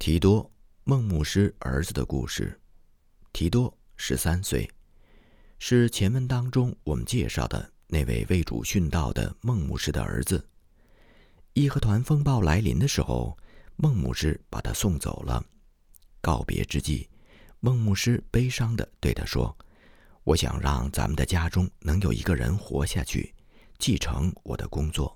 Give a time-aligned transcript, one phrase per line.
[0.00, 0.50] 提多，
[0.84, 2.58] 孟牧师儿子的故事。
[3.34, 4.66] 提多十三岁，
[5.58, 10.42] 是前文当中我们介绍的那位为主殉道的孟牧师的儿子。
[11.52, 13.36] 义和团风暴来临的时候，
[13.76, 15.44] 孟牧师把他送走了。
[16.22, 17.06] 告别之际，
[17.60, 19.54] 孟牧师悲伤地对他说
[20.24, 23.34] ：“我想让咱们的家中能有一个人活下去，
[23.76, 25.14] 继承我的工作。”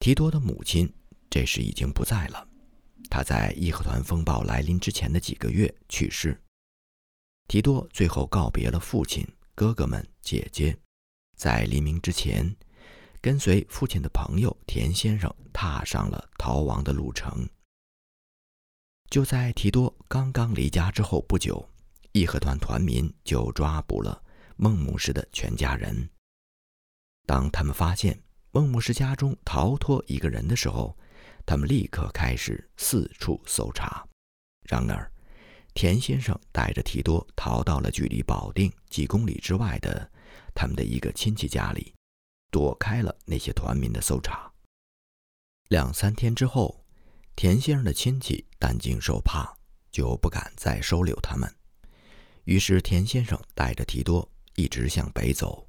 [0.00, 0.90] 提多的母亲
[1.28, 2.48] 这时已经不在了。
[3.10, 6.40] 他在义和团风暴来临之前的几个月去世。
[7.46, 10.76] 提多最后告别了父亲、哥哥们、姐姐，
[11.36, 12.54] 在黎明之前，
[13.20, 17.48] 跟随父亲的朋友田先生踏上了逃亡的路程。
[19.10, 21.68] 就在提多刚刚离家之后不久，
[22.12, 24.20] 义和团团民就抓捕了
[24.56, 26.08] 孟牧师的全家人。
[27.26, 30.96] 当他们发现孟牧师家中逃脱一个人的时候，
[31.46, 34.06] 他们立刻开始四处搜查，
[34.62, 35.10] 然而，
[35.74, 40.10] 田先生带着提多逃到了距离保定几公里之外的
[40.54, 41.92] 他们的一个亲戚家里，
[42.50, 44.50] 躲开了那些团民的搜查。
[45.68, 46.84] 两三天之后，
[47.36, 49.54] 田先生的亲戚担惊受怕，
[49.90, 51.52] 就不敢再收留他们。
[52.44, 55.68] 于是，田先生带着提多一直向北走，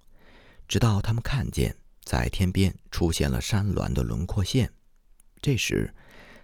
[0.67, 4.71] 直到他们看见在天边出现了山峦的轮廓线。
[5.45, 5.93] 这时，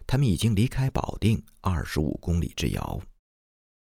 [0.05, 3.01] 他们已经离开保定二十五公里之遥。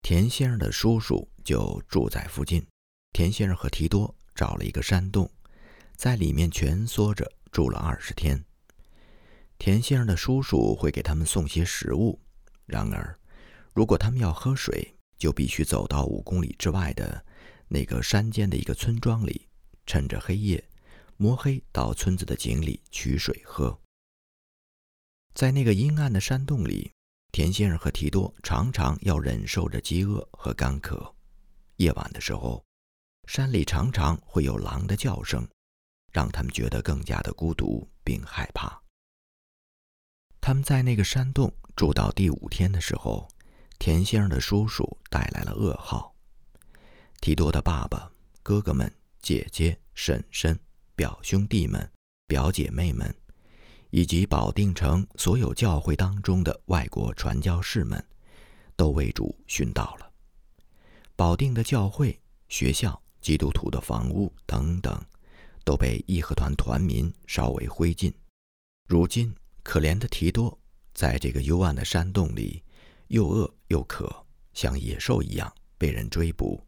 [0.02, 2.66] 田先生的叔叔就住在附近。
[3.12, 5.30] 田先生和提多找了一个山洞，
[5.98, 8.42] 在里面蜷缩着住了二十天。
[9.58, 12.18] 田先生的叔叔会给他们送些食物，
[12.66, 13.20] 然而，
[13.74, 17.26] 如果他们要喝水，就必须走到五公里之外的
[17.68, 19.50] 那个山间的一个村庄里，
[19.86, 20.64] 趁着黑夜，
[21.18, 23.78] 摸黑到村子的井里取水喝。
[25.34, 26.92] 在那个阴暗的山洞里，
[27.32, 31.14] 田先生和提多常常要忍受着饥饿和干渴。
[31.78, 32.64] 夜晚的时候，
[33.28, 35.48] 山里常常会有狼的叫声，
[36.12, 38.80] 让他们觉得更加的孤独并害怕。
[40.40, 43.28] 他们在那个山洞住到第五天的时候，
[43.80, 46.16] 田先生的叔叔带来了噩耗：
[47.22, 48.12] 提多的爸爸、
[48.44, 50.58] 哥哥们、姐姐、婶婶、
[50.96, 51.92] 表兄弟们、
[52.28, 53.14] 表姐妹们。
[53.96, 58.04] 以及保定城所有教会当中的外国传教士们，
[58.76, 60.12] 都为主殉道了。
[61.16, 65.00] 保定的教会、学校、基督徒的房屋等等，
[65.64, 68.12] 都被义和团团民烧为灰烬。
[68.88, 70.58] 如今，可怜的提多
[70.96, 72.64] 在这个幽暗的山洞里，
[73.10, 76.66] 又饿又渴，像野兽一样被人追捕。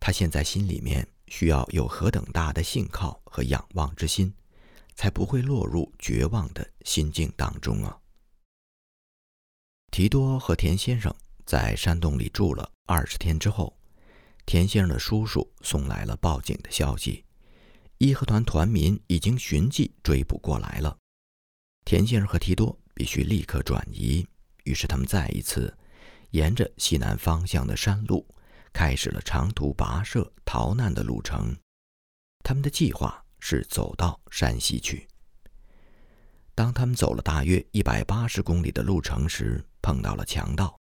[0.00, 4.32] 他现在心里面需要有何等大的信靠和仰望之心？
[5.00, 7.98] 才不会落入绝望的心境当中啊！
[9.90, 11.10] 提多和田先生
[11.46, 13.74] 在山洞里住了二十天之后，
[14.44, 17.24] 田先生的叔叔送来了报警的消息：
[17.96, 20.98] 义和团团民已经寻迹追捕过来了。
[21.86, 24.28] 田先生和提多必须立刻转移，
[24.64, 25.74] 于是他们再一次
[26.32, 28.26] 沿着西南方向的山路，
[28.70, 31.56] 开始了长途跋涉逃难的路程。
[32.44, 33.24] 他们的计划。
[33.40, 35.08] 是走到山西去。
[36.54, 40.78] 当他们走了大约一百八十公里的路程时，碰到了强盗，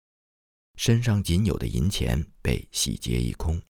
[0.75, 3.62] 身上仅有的银钱被洗劫一空。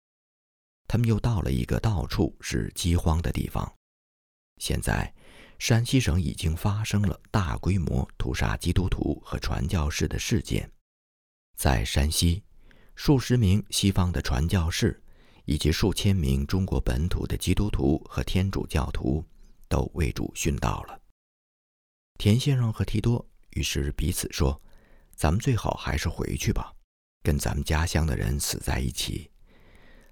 [0.88, 3.70] 他们又到了一个到处是饥荒的地方。
[4.62, 5.14] 现在，
[5.60, 10.72] 山西省已经发生了大规模屠杀基督徒和传教士的事件。
[11.58, 12.42] 在山西，
[12.96, 15.04] 数十名西方的传教士。
[15.48, 19.24] 以及数千名中国本土的基督徒和天主教徒
[19.70, 21.02] 都为主殉道了。
[22.18, 24.62] 田先生和提多于是彼此说
[25.16, 26.74] ：“咱们最好还是回去吧，
[27.24, 29.32] 跟咱们家乡的人死在一起。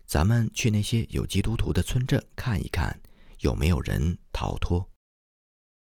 [0.05, 2.97] 咱们去那些有基督徒的村镇看一看，
[3.39, 4.89] 有没有人逃脱。”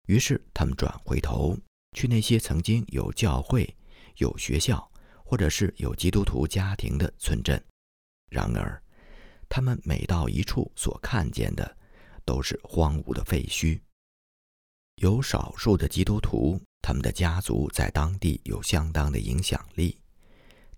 [0.06, 1.58] 于是他们转回头
[1.96, 3.76] 去那些曾经有教会、
[4.18, 4.88] 有学校
[5.24, 7.60] 或者是有基督徒家庭的村镇。
[8.30, 8.80] 然而，
[9.50, 11.76] 他们每到一处所看见的，
[12.24, 13.80] 都是荒芜的废墟。
[14.94, 19.98] 有少数的基督徒，他们的家族在当地有相当的影响力，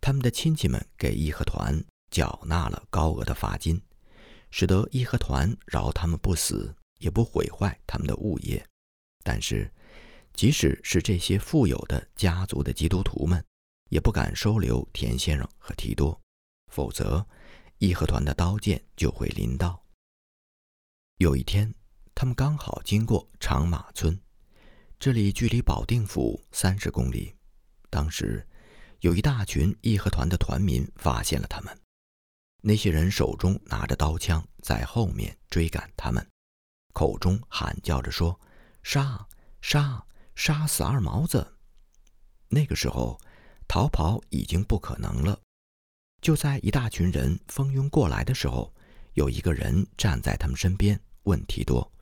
[0.01, 3.79] 他们的亲戚们给义和团缴纳了高额的罚金，
[4.51, 8.67] 使得义和团饶他们不死，也不毁坏他们的物业。
[9.23, 9.71] 但是，
[10.33, 13.45] 即使是这些富有的家族的基督徒们，
[13.91, 16.19] 也不敢收留田先生和提多，
[16.69, 17.27] 否则。
[17.83, 19.83] 义和团的刀剑就会临到。
[21.17, 21.75] 有一天，
[22.15, 24.17] 他们刚好经过长马村，
[25.01, 27.35] 这里距离保定府三十公里。
[27.91, 28.47] 当时，
[29.01, 31.77] 有一大群义和团的团民发现了他们。
[32.61, 36.25] 那些人手中拿着刀枪，在后面追赶他们，
[36.95, 38.39] 口中喊叫着说
[38.85, 39.27] ：“杀！
[39.61, 40.07] 杀！
[40.37, 41.59] 杀死二毛子！”
[42.47, 43.21] 那个时候，
[43.67, 45.37] 逃跑已经不可能了。
[46.23, 48.73] 就在一大群人蜂拥过来的时候，
[49.15, 51.93] 有一个人站在他们身边，问提多：“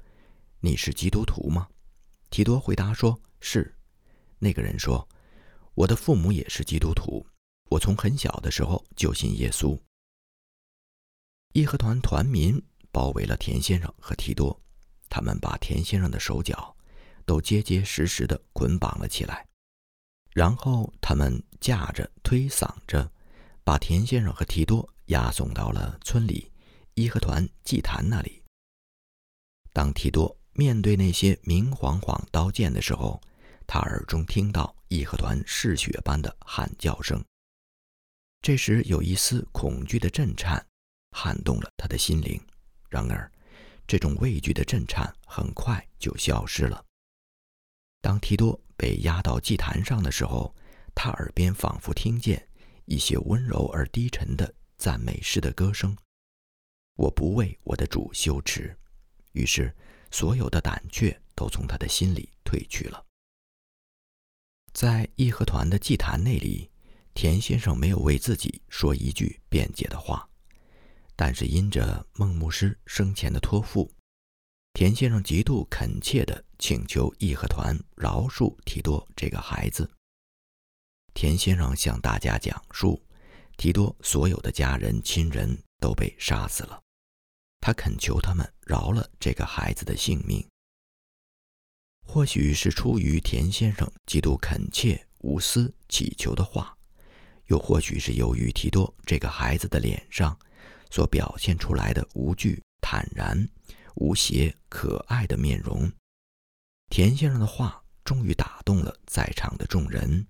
[0.60, 1.66] 你是基督徒吗？”
[2.30, 3.74] 提多回答说：“是。”
[4.38, 5.08] 那个人说。
[5.74, 7.24] 我的父母也是基督徒，
[7.70, 9.78] 我从很小的时候就信耶稣。
[11.54, 12.60] 义和团团民
[12.92, 14.60] 包围了田先生和提多，
[15.08, 16.76] 他们把田先生的手脚
[17.24, 19.46] 都结结实实的捆绑了起来，
[20.34, 23.10] 然后他们架着推搡着，
[23.64, 26.50] 把田先生和提多押送到了村里
[26.94, 28.42] 义和团祭坛那里。
[29.72, 33.20] 当提多面对那些明晃晃刀剑的时候，
[33.66, 37.24] 他耳中听到义和团嗜血般的喊叫声，
[38.42, 40.66] 这时有一丝恐惧的震颤
[41.12, 42.40] 撼动了他的心灵。
[42.88, 43.30] 然而，
[43.86, 46.84] 这种畏惧的震颤很快就消失了。
[48.00, 50.52] 当提多被押到祭坛上的时候，
[50.94, 52.48] 他耳边仿佛听见
[52.90, 55.96] 一些温柔而低沉的赞美诗的歌声
[56.98, 58.76] ：“我不为我的主羞耻。”
[59.30, 59.72] 于是，
[60.10, 63.06] 所有的胆怯都从他的心里退去了。
[64.74, 66.68] 在义和团的祭坛那里，
[67.14, 70.28] 田先生没有为自己说一句辩解的话，
[71.14, 73.88] 但是因着孟牧师生前的托付，
[74.72, 79.88] 田先生极度恳切地请求义和团饶恕提多这个孩子。
[81.12, 83.02] 田先生向大家讲述，
[83.56, 86.80] 提多所有的家人亲人都被杀死了，
[87.60, 90.46] 他恳求他们饶了这个孩子的性命。
[92.02, 96.76] 或许是出于田先生极度恳切、无私祈求的话，
[97.46, 100.36] 又或许是由于提多这个孩子的脸上
[100.90, 103.48] 所表现出来的无惧、坦然、
[103.96, 105.90] 无邪、可爱的面容，
[106.88, 110.26] 田先生的话终于打动了在场的众人。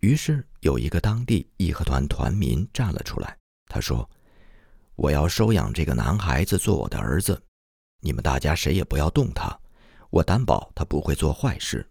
[0.00, 4.08] 于是，有一个当地义和团团民站了出来，他说
[4.94, 7.42] ：“我要收养这个男孩子做我的儿子，
[8.00, 9.58] 你们大家谁也不要动他。”
[10.10, 11.86] 我担保他不会做坏事。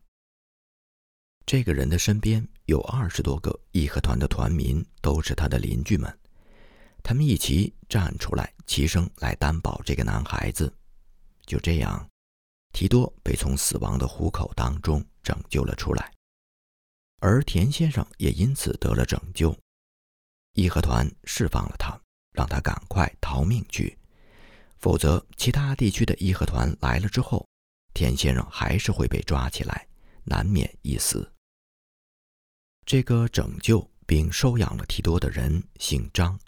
[1.45, 6.19] 这个人的身边有二十多个义和团的团民，都是他的邻居们。
[7.03, 10.73] 他们一起站出来，齐声来担保这个男孩子。
[11.45, 12.07] 就这样，
[12.71, 16.11] 提多被从死亡的虎口当中拯救了出来，
[17.25, 19.57] 而田先生也因此得了拯救。
[20.53, 21.99] 义和团释放了他，
[22.33, 23.97] 让他赶快逃命去，
[24.77, 27.43] 否则其他地区的义和团来了之后。
[27.95, 29.87] 田先生还是会被抓起来，
[30.23, 31.27] 难免一死。
[32.85, 36.39] 这个拯救并收养了提多的人姓张，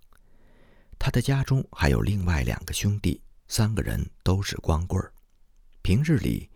[1.00, 5.12] 他的家中还有另外两个兄弟，三个人都是光棍儿。
[5.82, 6.48] 平日里，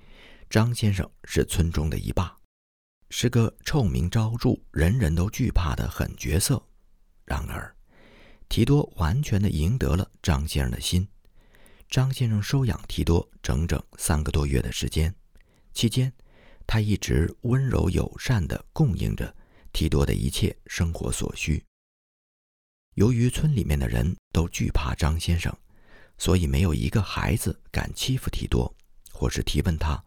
[0.48, 2.38] 张先生是村中的一霸，
[3.14, 6.66] 是个臭名昭著、人人都惧怕的狠角色。
[7.26, 7.76] 然而，
[8.48, 11.06] 提多完全的赢得了张先生的心。
[11.90, 15.14] 张先生收养提多整整三个多月的时间，
[15.74, 16.12] 期间，
[16.66, 19.36] 他一直温柔友善地供应着
[19.74, 21.62] 提多的一切生活所需。
[22.94, 25.54] 由于村里面的人都惧怕张先生，
[26.18, 28.74] 所以没有一个孩子敢欺负提多，
[29.12, 30.02] 或是提问他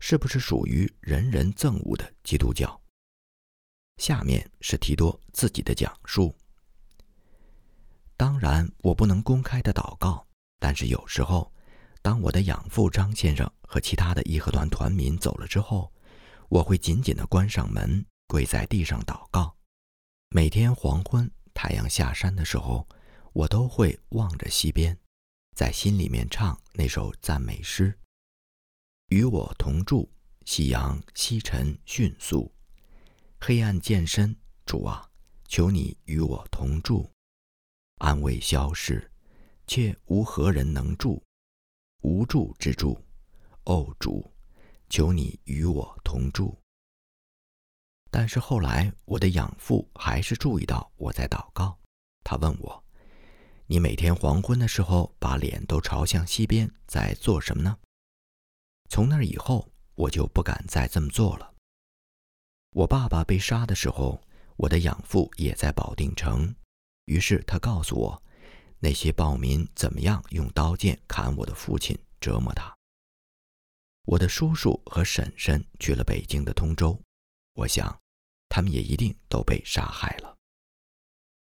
[0.00, 2.80] 是不是属于人人憎恶的基督教。
[3.98, 6.34] 下面是提多自己的讲述。
[8.16, 10.26] 当然，我不能公开的祷告。
[10.58, 11.50] 但是有时候，
[12.02, 15.90] 当我的养父张先生和其他的义和团团民走了之后，
[16.48, 19.56] 我会紧紧地关上门，跪在地上祷告。
[20.28, 22.86] 每天黄昏太阳下山的时候，
[23.32, 24.98] 我都会望着西边，
[25.56, 27.98] 在心里面唱那首赞美诗
[29.10, 30.08] ：“与我同住，
[30.44, 32.50] 夕阳西沉迅速，
[33.38, 34.34] 黑暗渐深。
[34.64, 35.08] 主啊，
[35.46, 37.10] 求你与我同住，
[37.98, 39.06] 安慰消逝。”
[39.66, 41.22] 却无何人能助，
[42.02, 43.00] 无助之助。
[43.66, 44.28] 哦，主，
[44.88, 46.58] 求你与我同住。
[48.10, 51.78] 但是后来，我的养父还是注意到我在祷告。
[52.24, 52.84] 他问我
[53.66, 57.78] ：“你每天黄昏的时候把脸都朝向西边，在做什么呢？”
[58.90, 61.54] 从那以后，我就不敢再这么做了。
[62.72, 64.20] 我爸爸被杀的时候，
[64.56, 66.52] 我的养父也在保定城，
[67.04, 68.20] 于是他告诉我。
[68.80, 72.74] 那些暴民怎么样用刀剑砍我的父亲，折磨他？
[74.06, 76.98] 我的叔叔和婶婶去了北京的通州。
[77.54, 77.96] 我想，
[78.48, 80.36] 他们也一定都被杀害了。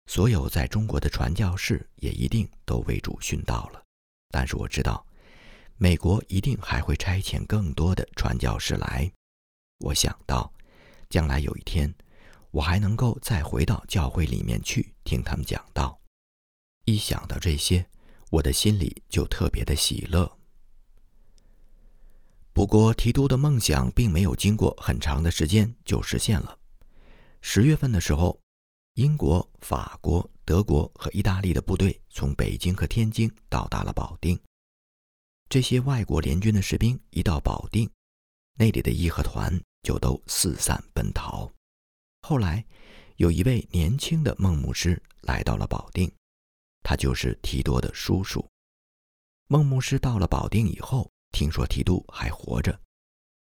[0.07, 3.85] 所有在中国的传教士也一定都为主殉道了。
[4.31, 5.05] 但是我知道，
[5.77, 9.11] 美国一定还会差遣更多的传教士来。
[9.79, 10.53] 我想到，
[11.11, 11.93] 将来有一天，
[12.51, 15.99] 我还能够再回到教会里面去听他们讲道。
[16.85, 17.85] 一想到这些，
[18.31, 20.39] 我的心里就特别的喜乐。
[22.53, 26.57] 不过，提督的梦想并没有经过很长的时间就实现了。
[27.41, 28.41] 十月份的时候，
[28.95, 34.39] 英国、法国、德国和意大利的部队从北京和天津到达了保定。
[35.49, 37.91] 这些外国联军的士兵一到保定，
[38.59, 41.51] 那里的义和团就都四散奔逃。
[42.23, 42.65] 后来，
[43.17, 46.11] 有一位年轻的孟牧师来到了保定，
[46.83, 48.45] 他就是提多的叔叔。
[49.47, 51.11] 孟牧师到了保定以后。
[51.37, 52.81] 听说提督还活着，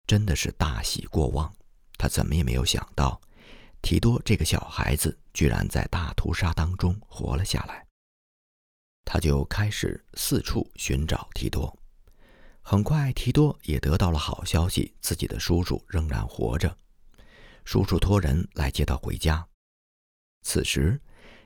[0.05, 1.49] 真的是大喜过望。
[1.97, 3.21] 他怎么也没有想到，
[3.81, 7.87] 提多这个小孩子居然在大屠杀当中活了下来。
[9.05, 11.73] 他就开始四处寻找提多。
[12.71, 16.77] 很快，提多也得到了好消息，自己的叔叔仍然活着。
[17.65, 19.43] 叔叔托人来接他回家。
[20.43, 21.01] 此时，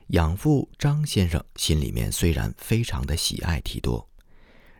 [0.08, 4.06] 养父张先生心里面虽然非常的喜爱提多。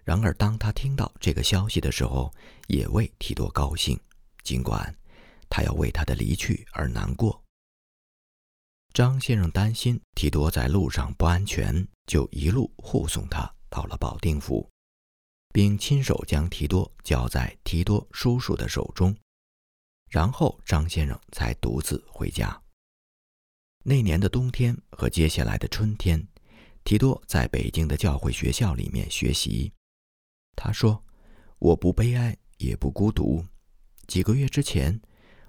[0.03, 2.31] 然而，当他听到这个消息的时候，
[2.67, 3.99] 也为提多高兴，
[4.43, 4.95] 尽管
[5.49, 7.43] 他要为他的离去而难过。
[8.93, 14.69] 张先生担心提多在路上不安全，就一路护送他到了保定府，
[15.55, 19.17] 并亲手将提多交在提多叔叔的手中，
[20.11, 22.61] 然后张先生才独自回家。
[23.85, 26.27] 那年的冬天和接下来的春天，
[26.83, 29.73] 提多在北京的教会学校里面学习。
[30.57, 31.01] 他说
[31.61, 33.47] ：“我不悲哀，也不孤独。
[34.09, 35.01] 几个月之前，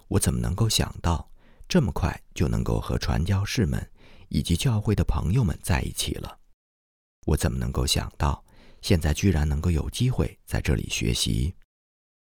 [0.06, 1.28] 我怎么能够想到
[1.66, 3.90] 这么快就能够和传教士们
[4.28, 6.38] 以及教会的朋友们在一起了？
[7.26, 8.44] 我怎么能够想到
[8.86, 11.52] 现在居然能够有机会在这里学习？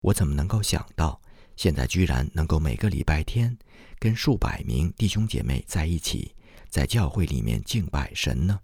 [0.02, 1.20] 我怎么能够想到
[1.56, 3.58] 现在居然能够每个礼拜天
[3.98, 6.32] 跟数百名弟兄姐妹在一起，
[6.68, 8.60] 在教会里面敬拜神呢？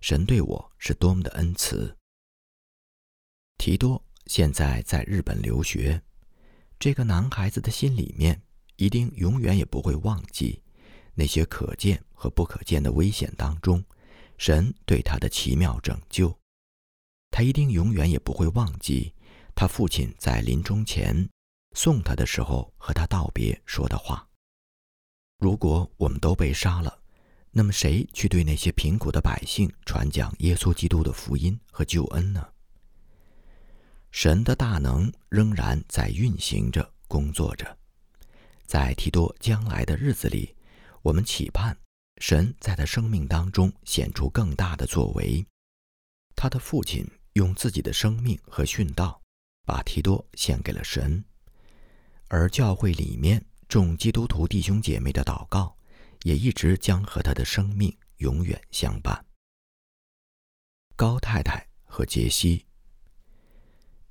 [0.00, 1.92] 神对我是多么的恩慈！”
[3.58, 6.00] 提多现在在日本留学，
[6.78, 8.40] 这个男孩子的心里面
[8.76, 10.62] 一定永远也不会忘记
[11.16, 13.84] 那些可见和不可见的危险当中，
[14.36, 16.32] 神对他的奇妙拯救。
[17.30, 19.12] 他一定永远也不会忘记
[19.54, 21.28] 他父亲在临终前
[21.74, 24.28] 送他的时候和他道别说的话
[25.38, 27.00] ：“如果我们都被杀了，
[27.50, 32.48] 那么谁去对那些贫苦的百姓传讲耶稣基督的福音和救恩呢？”
[34.10, 37.76] 神的大能仍然在运行着、工作着，
[38.64, 40.56] 在提多将来的日子里，
[41.02, 41.76] 我们期盼
[42.16, 45.44] 神在他生命当中显出更大的作为。
[46.34, 47.06] 他的父亲
[47.38, 49.22] 用自己的生命和殉道，
[49.64, 51.24] 把提多献给了神，
[52.26, 55.76] 而教会里面众基督徒弟兄姐妹的祷告，
[56.24, 59.24] 也一直将和他的生命永远相伴。
[60.96, 62.66] 高太太和杰西。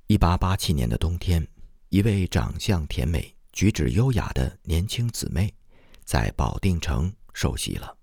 [0.06, 1.46] 一八八七年的冬天，
[1.90, 5.52] 一位长相甜美、举止优雅的年轻姊妹，
[6.02, 7.94] 在保定城受洗了。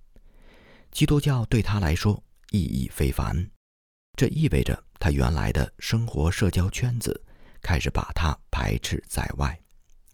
[0.91, 3.50] 基督教对她来说意义非凡，
[4.15, 7.23] 这意味着她原来的生活社交圈子
[7.61, 9.59] 开始把她排斥在外，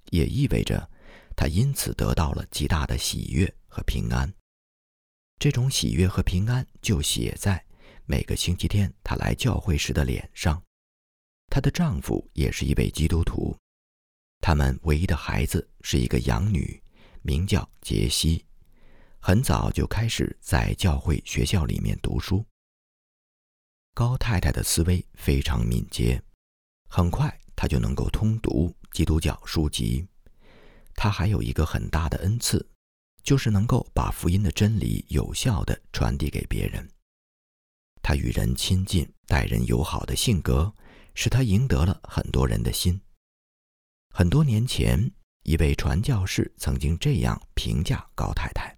[0.09, 0.89] 也意味着
[1.35, 4.31] 她因此得到了极大的喜悦和平安。
[5.39, 7.63] 这种喜悦和平安就写在
[8.05, 10.61] 每个星期天她来教会时的脸上。
[11.49, 13.57] 她的丈夫也是一位基督徒，
[14.39, 16.81] 他们唯一的孩子是一个养女，
[17.21, 18.45] 名叫杰西，
[19.19, 22.45] 很早就开始在教会学校里面读书。
[23.93, 26.21] 高太太的思维非常敏捷，
[26.89, 30.07] 很快她就能够通读基督教书籍。
[30.95, 32.69] 她还有一个很大的恩赐，
[33.23, 36.89] 就是能够把福音的真理有效地传递给别人。
[38.01, 40.73] 她与人亲近、待人友好的性格。
[41.13, 43.01] 使他赢得了很多人的心。
[44.13, 45.11] 很多年前，
[45.43, 48.77] 一位传教士曾经这样评价高太太：“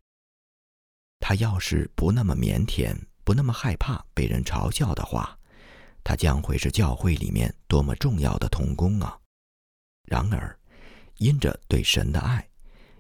[1.22, 5.38] 她要是不那么腼腆，不那么害怕被人嘲笑的话，
[6.04, 9.18] 他将会是教会里面多么重要的童工啊！”
[10.06, 10.60] 然而，
[11.18, 12.48] 因着对神的爱，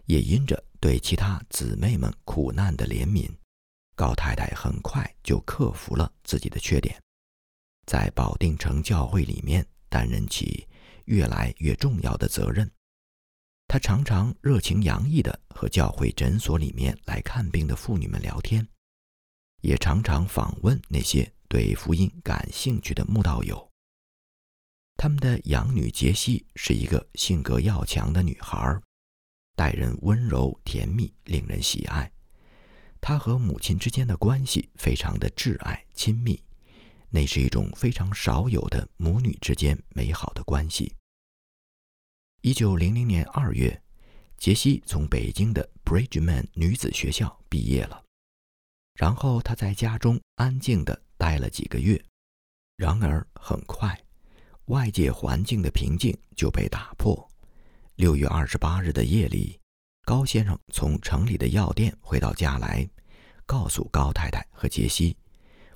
[0.05, 3.29] 也因着对其他姊妹们苦难的怜悯，
[3.95, 6.97] 高太太很快就克服了自己的缺点。
[7.85, 10.65] 在保定城教会里面担任起
[11.05, 12.71] 越来越重要的责任，
[13.67, 18.65] 他常常热情洋溢地和教会诊所里面来看病的妇女们聊天，
[19.63, 23.71] 也常常访问那些对福音感兴趣的慕道友。
[24.97, 28.77] 他们的养女杰西是一个性格要强的女孩，
[29.55, 32.11] 待人温柔甜蜜，令人喜爱。
[32.99, 36.43] 她和母亲之间的关系非常的挚爱亲密，
[37.09, 40.93] 那是一种非常少有的母女之间美好的关系。
[42.41, 43.81] 一九零零年二月，
[44.37, 48.02] 杰西从北京的 Bridgeman 女子学校毕业了，
[48.93, 52.03] 然后他在家中安静地待了几个月。
[52.75, 53.99] 然而很快。
[54.67, 57.29] 外界环境的平静就被打破。
[57.95, 59.59] 六月二十八日的夜里，
[60.05, 62.87] 高先生从城里的药店回到家来，
[63.45, 65.17] 告诉高太太和杰西，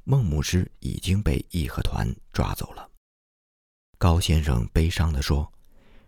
[0.06, 2.90] 孟牧师已经被义和团抓走了。
[3.98, 5.52] 高先生悲伤地说：“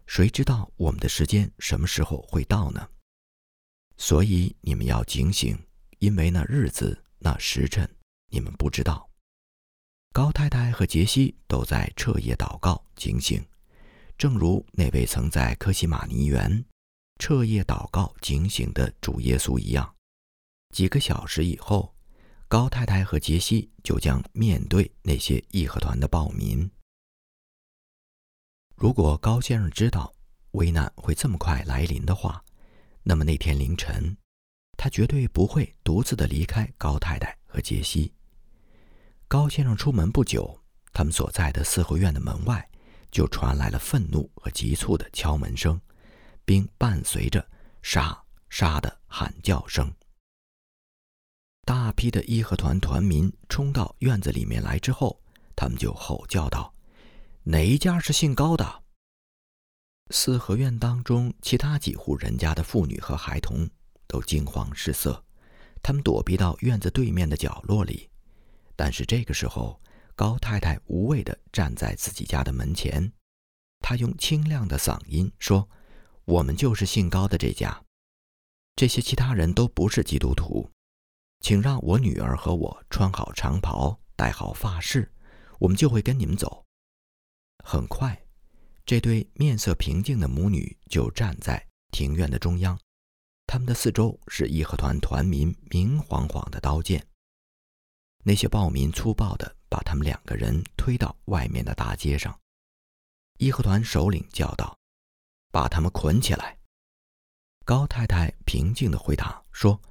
[0.08, 2.90] 谁知道我们的时间什么时候会到呢？
[3.98, 5.62] 所以你们要警醒，
[6.00, 7.90] 因为那日子、那时辰，
[8.30, 9.10] 你们不知道。”
[10.12, 13.46] 高太太和杰西都在彻夜祷告警醒，
[14.18, 16.66] 正如那位曾在科西玛尼园
[17.20, 19.96] 彻夜祷告警醒的主耶稣一样。
[20.74, 21.96] 几个小时以后，
[22.48, 26.70] 高太太和杰西就将面对那些义和团的暴民。
[28.76, 30.12] 如果高先生知道
[30.52, 32.44] 危难会这么快来临的话，
[33.04, 34.18] 那么那天凌晨，
[34.82, 38.14] 他绝对不会独自的离开高太太和杰西。
[39.28, 40.58] 高先生出门不久，
[40.94, 42.66] 他们所在的四合院的门外
[43.12, 45.78] 就传来了愤怒和急促的敲门声，
[46.46, 47.46] 并伴随着
[47.84, 48.18] “杀
[48.50, 49.94] 杀”的喊叫声。
[51.66, 55.22] 大批的义和团团民冲到院子里面来之后，
[55.58, 56.74] 他们就吼叫道
[57.44, 58.84] ：“哪一家是姓高的？”
[60.12, 63.70] 四合院当中其他几户人家的妇女和孩童
[64.10, 65.24] 都惊慌失色，
[65.82, 68.10] 他们躲避到院子对面的角落里。
[68.76, 69.80] 但是这个时候，
[70.16, 73.12] 高太太无畏地站在自己家的门前，
[73.80, 75.70] 她用清亮的嗓音说
[76.26, 77.82] ：“我们就是姓高的这家，
[78.76, 80.70] 这些其他人都不是基督徒，
[81.42, 85.12] 请让我女儿和我穿好长袍，戴好发饰，
[85.60, 86.66] 我们就会跟你们走。”
[87.64, 88.20] 很快，
[88.86, 92.80] 这对面色平静的母女就站在庭院的中央，
[93.52, 97.04] 他们的四周是义和团团民明晃晃的刀剑。
[98.24, 102.40] 那些暴民粗暴地把他们两个人推到外面的大街上。
[103.40, 104.78] 义和团首领叫道
[105.52, 106.60] ：“把他们捆起来。”
[107.66, 109.82] 高太太平静地回答说：“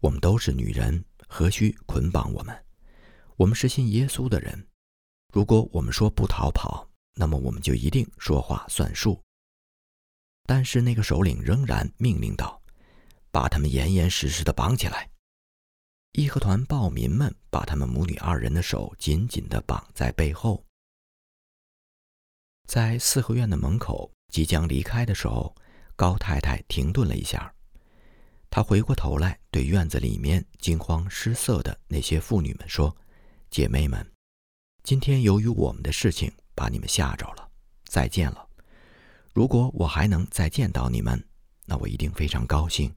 [0.00, 2.64] 我们都是女人，何须捆绑我们？
[3.36, 4.66] 我们是信耶稣的人。
[5.34, 9.20] 如果我们说不逃跑，那么我们就一定说话算数。”
[10.48, 12.58] 但是那个首领仍然命令道
[13.32, 15.10] ：“把他们严严实实地绑起来。”
[16.12, 20.62] 义和团暴民们把他们母女二人的手紧紧地绑在背后，
[22.68, 25.56] 在四合院的门口即将离开的时候，
[25.96, 27.52] 高太太停顿了一下，
[28.50, 32.94] 她回过头来对院子里面惊慌失色的那些妇女们说
[33.48, 34.06] ：“姐妹们，
[34.84, 37.48] 今天由于我们的事情把你们吓着了，
[37.86, 38.46] 再见了。
[39.32, 41.18] 如果我还能再见到你们，
[41.64, 42.90] 那我一定非常高兴；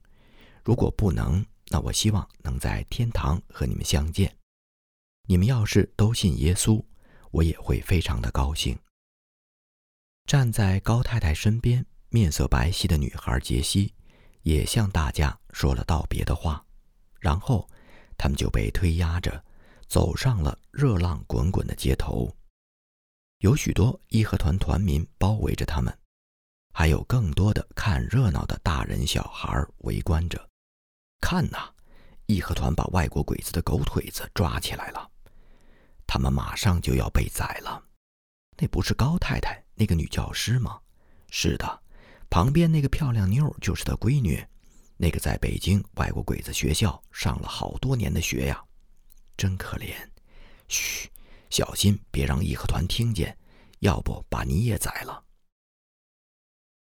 [0.66, 4.36] 如果不能，”那我希望能在天堂和你们相见。
[5.28, 6.84] 你们要是都信耶稣，
[7.30, 8.78] 我也会非常的高兴。
[10.26, 13.92] 站在高太太身边、面色白皙的女孩杰西，
[14.42, 16.64] 也向大家说了道别的话，
[17.18, 17.68] 然后
[18.16, 19.44] 他们就被推压着
[19.88, 22.32] 走上了热浪滚滚的街头。
[23.38, 25.96] 有许多义和团团民包围着他们，
[26.72, 30.48] 还有更多的看热闹的大人小孩围观着。
[31.20, 31.72] 看呐，
[32.26, 35.10] 义和团把外国鬼子的狗腿子抓起来了，
[36.06, 37.82] 他们马上就要被宰了。
[38.58, 40.80] 那不是高太太那个女教师吗？
[41.30, 41.82] 是的，
[42.30, 44.42] 旁边那个漂亮妞就是她闺女，
[44.96, 48.64] 那个在北京外国鬼子学校上了好多年的学呀，
[49.36, 49.94] 真可怜。
[50.68, 51.10] 嘘，
[51.50, 53.36] 小心别让义和团听见，
[53.80, 55.24] 要不把你也宰了。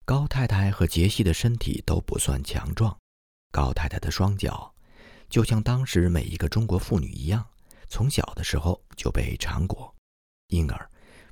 [0.06, 2.98] 高太太和杰西的身体都不算强壮。
[3.52, 4.74] 高太太的双脚，
[5.30, 7.46] 就像当时每一个中国妇女一样，
[7.88, 9.94] 从小的时候就被缠裹，
[10.48, 10.90] 因而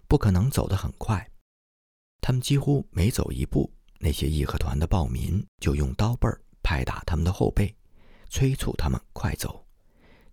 [0.08, 1.30] 不可能走得很快。
[2.19, 7.73] 他们几乎每走一步，那些义和团的暴民就用刀背儿拍打他们的后背，
[8.30, 9.65] 催促他们快走。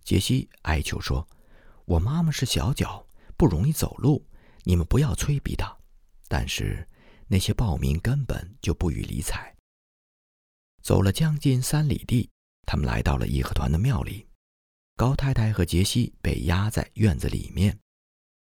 [0.03, 1.27] 杰西哀求说
[1.85, 4.25] ：“我妈妈是小脚，不容易走路，
[4.63, 5.75] 你们不要催逼她。”
[6.27, 6.87] 但是
[7.27, 9.54] 那些暴民根本就不予理睬，
[10.85, 12.29] 走了将近三里地，
[12.67, 14.23] 他们来到了义和团的庙里。
[14.95, 17.75] 高太太和杰西被压在院子里面，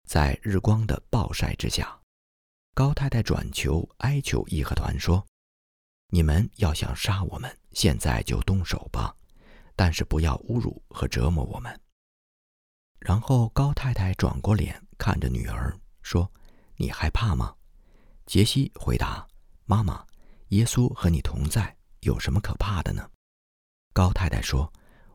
[0.07, 2.01] 在日光的暴晒之下，
[2.73, 5.23] 高太太转求哀求义和团说
[6.09, 9.15] ：“你们要想杀我们，现在就动手吧，
[9.75, 11.79] 但是不要侮辱和折磨我们。”
[12.97, 16.31] 然后高太太转过脸看着女儿说
[16.77, 17.55] ：“你害怕吗？”
[18.25, 19.27] 杰西回答
[19.65, 20.03] ：“妈妈，
[20.47, 23.09] 耶稣和你同在。”有什么可怕的呢？
[23.93, 24.71] 高太太说：“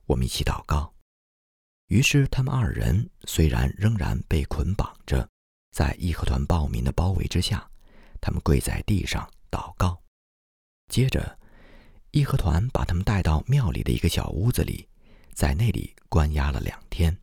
[0.06, 0.94] 我们一起祷告。”
[1.88, 5.26] 于是他们二人虽然仍然被捆绑着，
[5.70, 7.68] 在义和团暴民的包围之下，
[8.20, 10.00] 他们跪在地上祷告。
[10.88, 11.38] 接着，
[12.10, 14.88] 义和团把他们带到庙里的一个小屋子里，
[15.34, 17.16] 在那里关押了两天。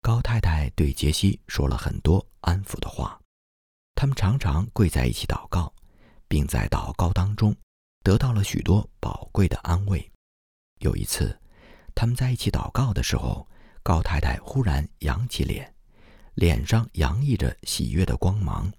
[0.00, 3.20] 高太太对杰西说了很多安抚的话，
[3.94, 5.74] 他们常常跪在一起祷告，
[6.28, 7.56] 并在祷告当中。
[8.04, 10.12] 得到了许多宝贵的安慰。
[10.80, 11.40] 有一次，
[11.94, 13.48] 他们在一起祷告的时候，
[13.82, 15.74] 高太太忽然扬起脸，
[16.34, 18.70] 脸上洋溢着喜悦的光芒。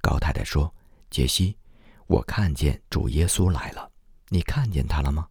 [0.00, 0.72] 高太太说
[1.10, 1.58] ：“杰西，
[2.06, 3.90] 我看见主耶稣来了，
[4.28, 5.28] 你看见他了吗？”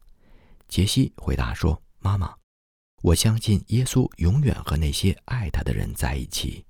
[0.67, 2.35] 杰西回答说：“妈妈，
[3.01, 6.65] 我相信耶稣永远和那些爱他的人在一起。”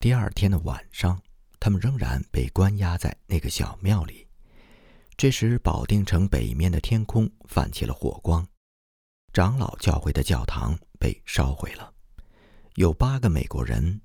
[0.00, 1.20] 第二天的晚上，
[1.60, 4.27] 他们仍然被关押在那个小庙里。
[5.18, 8.46] 这时，保定城北面的天空泛起了火光，
[9.32, 11.92] 长老教会的教堂被烧毁了。
[12.76, 14.00] 有八个美国人，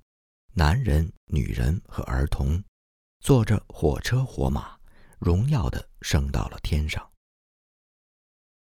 [0.53, 2.63] 男人、女人和儿童，
[3.19, 4.75] 坐着火车火马，
[5.19, 7.07] 荣耀地升到了天上。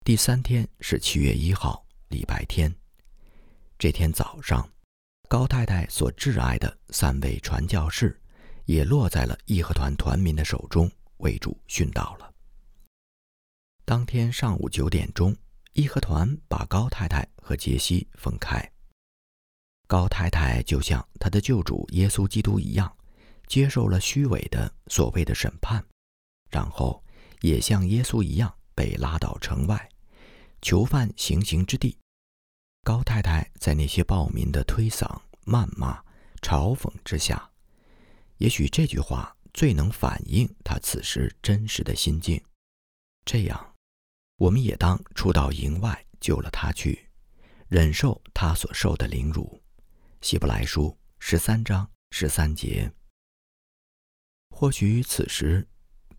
[0.02, 2.74] 第三天是七月一号，礼拜天。
[3.78, 4.66] 这天早上，
[5.28, 8.18] 高太太所挚爱的三位传教士，
[8.64, 12.24] 也落在了义和团团民的手中，为主殉道了。
[13.88, 15.34] 当天上午九点钟，
[15.72, 18.62] 义和团把高太太和杰西分开。
[19.86, 22.94] 高太太就像她的救主耶稣基督一样，
[23.46, 25.82] 接受了虚伪的所谓的审判，
[26.50, 27.02] 然后
[27.40, 29.88] 也像耶稣一样被拉到城外，
[30.60, 31.96] 囚犯行刑之地。
[32.82, 35.98] 高太太在那些暴民的推搡、谩骂、
[36.42, 37.50] 嘲讽之下，
[38.36, 42.38] 也许这句话最能反映她此时真实的心境。
[43.24, 43.74] 这样。
[44.38, 47.08] 我们也当出到营外救了他去，
[47.66, 49.60] 忍受他所受的凌辱。
[50.20, 52.92] 希伯来书十三章十三节。
[54.48, 55.66] 或许此时，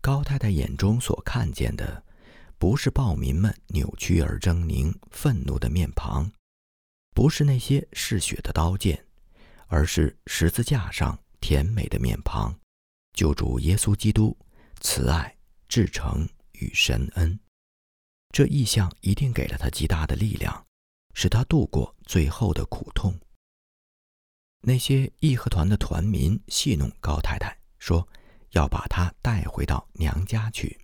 [0.02, 2.04] 高太太眼中所看见的，
[2.58, 6.30] 不是暴民们扭曲而狰狞、愤怒的面庞，
[7.14, 9.02] 不是那些嗜血的刀剑，
[9.66, 12.54] 而是十字架上甜美的面庞，
[13.14, 14.36] 救主耶稣基督
[14.80, 15.34] 慈爱、
[15.68, 17.40] 至诚与神恩。
[18.30, 20.66] 这意象一定给了他极大的力量，
[21.14, 23.18] 使他度过最后的苦痛。
[24.62, 28.06] 那些义和团的团民戏弄高太太，说
[28.50, 30.78] 要把她带回到娘家去。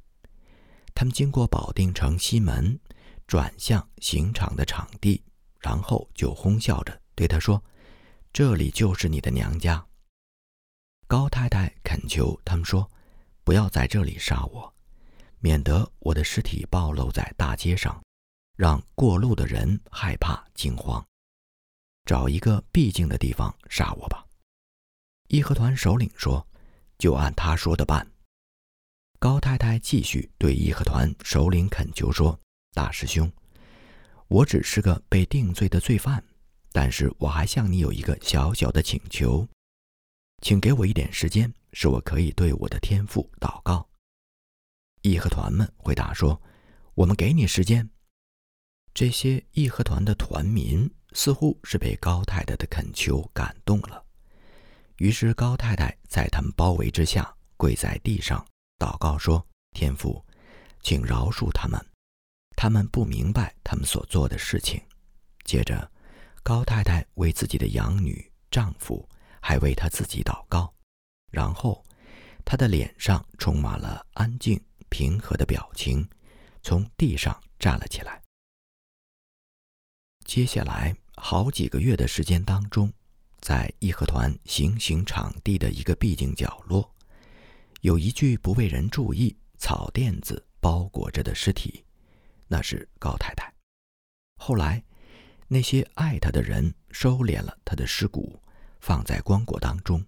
[0.94, 2.80] 他们经过保定城西门，
[3.26, 5.22] 转向刑场的场地，
[5.60, 7.62] 然后就哄笑着对他说
[8.32, 9.86] ：“这里就是你的娘家。”
[11.06, 12.90] 高太太恳求他们说
[13.44, 14.74] ：“不要在这里杀我。”
[15.46, 18.02] 免得我的尸体暴露在大街上，
[18.56, 21.06] 让过路的人害怕惊慌。
[22.04, 24.26] 找一个僻静的地方杀我吧。
[25.28, 26.44] 义和团首领说
[26.98, 28.04] ：“就按他说的办。”
[29.20, 32.36] 高太太继续对义和团首领恳求说
[32.74, 33.30] ：“大师兄，
[34.26, 36.20] 我只是个被定罪的罪犯，
[36.72, 39.46] 但是我还向你有一个小小的请求，
[40.42, 43.88] 请给我一点时间，使我可以对我的天父祷告。”
[45.10, 46.40] 义和团们回答说
[46.94, 47.88] ：“我们给你时间。”
[48.92, 54.02] 这些义和团的团民似乎是被高太太的恳求感动了，
[54.96, 58.44] 于是高太太在他们包围之下跪在地上
[58.78, 60.24] 祷告说：“天父，
[60.82, 61.78] 请饶恕他们，
[62.56, 64.80] 他们不明白他们所做的事情。”
[65.44, 65.88] 接着，
[66.42, 69.08] 高太太为自己的养女、丈夫，
[69.40, 70.74] 还为她自己祷告，
[71.30, 71.84] 然后
[72.44, 74.60] 她的脸上充满了安静。
[74.88, 76.08] 平和的表情，
[76.62, 78.22] 从地上站了起来。
[80.24, 82.92] 接下来好几个月的时间当中，
[83.40, 86.92] 在义和团行刑场地的一个僻静角落，
[87.82, 91.84] 有一具不为人注意、草垫子包裹着的尸体，
[92.48, 93.52] 那是高太太。
[94.36, 94.82] 后来，
[95.46, 98.42] 那些爱她的人收敛了她的尸骨，
[98.80, 100.04] 放在棺椁当中，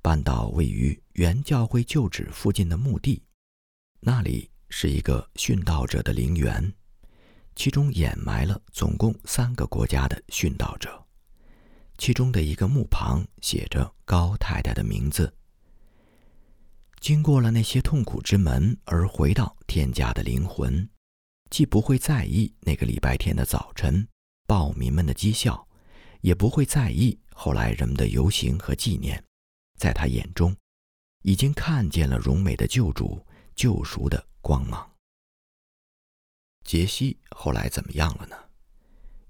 [0.00, 3.20] 搬到位于原教会旧址附近的墓地。
[4.00, 6.72] 那里是一个殉道者的陵园，
[7.56, 11.04] 其中掩埋了总共三个国家的殉道者。
[11.98, 15.34] 其中的一个墓旁写着高太太的名字。
[17.00, 20.88] 经过了那些痛苦之门而回到天家的灵魂，
[21.50, 24.06] 既不会在意那个礼拜天的早晨
[24.46, 25.66] 暴民们的讥笑，
[26.20, 29.22] 也不会在意后来人们的游行和纪念。
[29.76, 30.56] 在他眼中，
[31.22, 33.24] 已经看见了荣美的救主
[33.58, 34.88] 救赎的光芒。
[36.64, 38.36] 杰西后来怎么样了呢？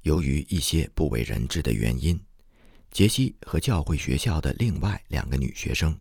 [0.02, 2.22] 由于一些不为人知的原因，
[2.90, 5.98] 杰西和教会学校的另外两个女学生。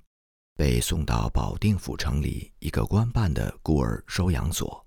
[0.57, 4.85] 被送到保定府城里一个官办的孤儿收养所，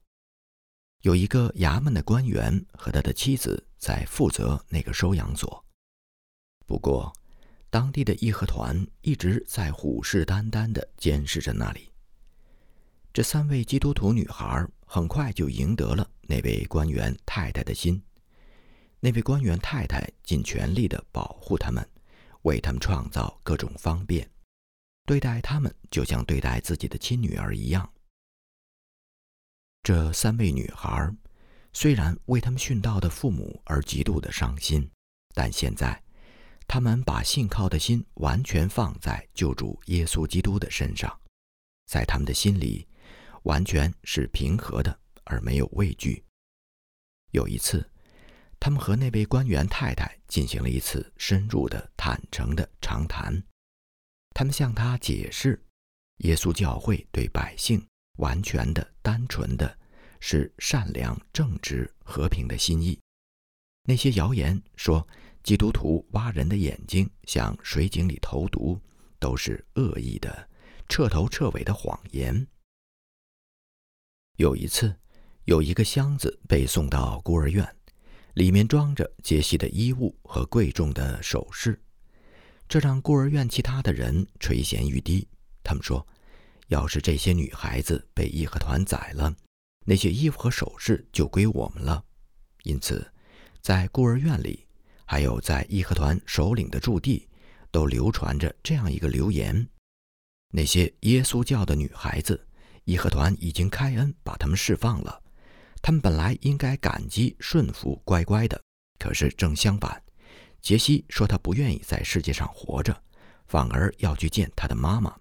[1.00, 5.64] 有一个衙门的官员和他的妻子在负责那个收养所。
[6.66, 7.11] 不过，
[7.70, 11.89] 当地的义和团一直在虎视眈眈地监视着那里。
[13.12, 18.01] 这三位基督徒女孩很快就赢得了那位官员太太的心，
[19.01, 21.87] 那位官员太太尽全力地保护他们，
[22.42, 24.29] 为他们创造各种方便。
[25.07, 27.90] 对待他们就像对待自己的亲女儿一样。
[29.83, 31.12] 这三位女孩
[31.73, 34.88] 虽然为他们殉道的父母而极度的伤心，
[35.35, 36.01] 但现在，
[36.68, 41.18] 他们把信靠的心完全放在救主耶稣基督的身上，
[41.87, 42.87] 在他们的心里，
[43.42, 46.22] 完全是平和的，而没有畏惧。
[47.33, 47.88] 有一次，
[48.59, 53.42] 他们和那位官员太太进行了一次深入的、坦诚的长谈。
[54.35, 55.62] 他们向他解释，
[56.18, 57.85] 耶稣教会对百姓
[58.18, 59.79] 完全的、单纯的，
[60.20, 62.98] 是善良、正直、和平的心意。
[63.85, 65.07] 那些谣言说
[65.42, 68.81] 基督徒挖人的眼睛，向水井里投毒，
[69.18, 70.48] 都是恶意的、
[70.88, 72.46] 彻头彻尾的谎言。
[74.40, 74.96] 有一次，
[75.44, 77.76] 有一个箱子被送到孤儿院，
[78.33, 81.79] 里面装着杰西的衣物和贵重的首饰。
[82.66, 85.29] 这让孤儿院其他的人垂涎欲滴。
[85.62, 86.07] 他们说
[86.68, 89.37] ：“要是这些女孩子被义和团宰了，
[89.85, 92.03] 那些衣服和首饰就归我们了。”
[92.64, 93.12] 因此，
[93.61, 94.66] 在孤儿院里，
[95.05, 97.29] 还有在义和团首领的驻地，
[97.70, 99.68] 都流传着这样一个流言：
[100.50, 102.46] 那些耶稣教的女孩子，
[102.90, 105.22] 义和团已经开恩把他们释放了。
[105.81, 108.61] 他们本来应该感激顺服、乖乖的，
[108.98, 110.03] 可是正相反。
[110.61, 113.00] 杰西说：“他不愿意在世界上活着，
[113.46, 115.16] 反而要去见他的妈妈，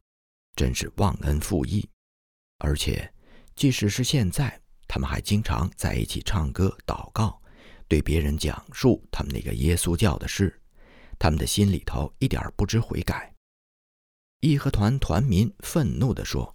[0.55, 1.87] 真是忘恩负义。
[2.57, 3.13] 而且，
[3.55, 7.39] 即使是现在，他们还经常在一起唱歌、祷告，
[7.87, 10.59] 对别人讲述他们那个耶稣教的事。
[11.19, 13.31] 他们的心里头一点不知悔改。”
[14.41, 16.53] 义和团团民愤怒地说：“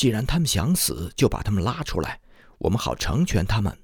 [0.00, 2.18] 既然他们想死，就把他们拉出来，
[2.56, 3.78] 我们好成全他们。”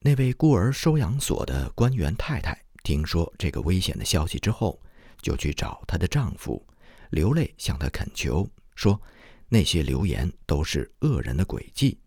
[0.00, 2.58] 那位孤儿收养所的官员太太。
[2.82, 4.80] 听说这个危险的消息之后，
[5.20, 6.66] 就去找她的丈夫，
[7.10, 8.98] 流泪向他恳求，说
[9.46, 12.00] ：“那些流言都是恶人的诡计。”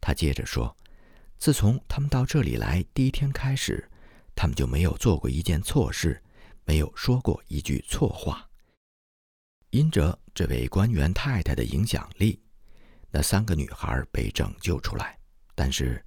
[0.00, 0.74] 他接着说
[1.36, 3.86] ：“自从他们到这里来第一天开始，
[4.34, 6.22] 他们就没有做过一件错事，
[6.64, 8.49] 没有说过一句错话。
[9.70, 12.40] 因着这位官员太太的影响力，
[13.10, 15.18] 那三个女孩被拯救出来。
[15.54, 16.04] 但是，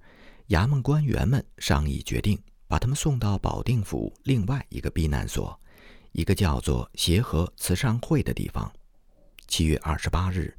[0.48, 5.56] 衙门官员们商议决定。”把他们送到保定府另外一个避难所，
[6.12, 8.72] 一个叫做协和慈善会的地方。
[9.46, 10.56] 七月二十八日，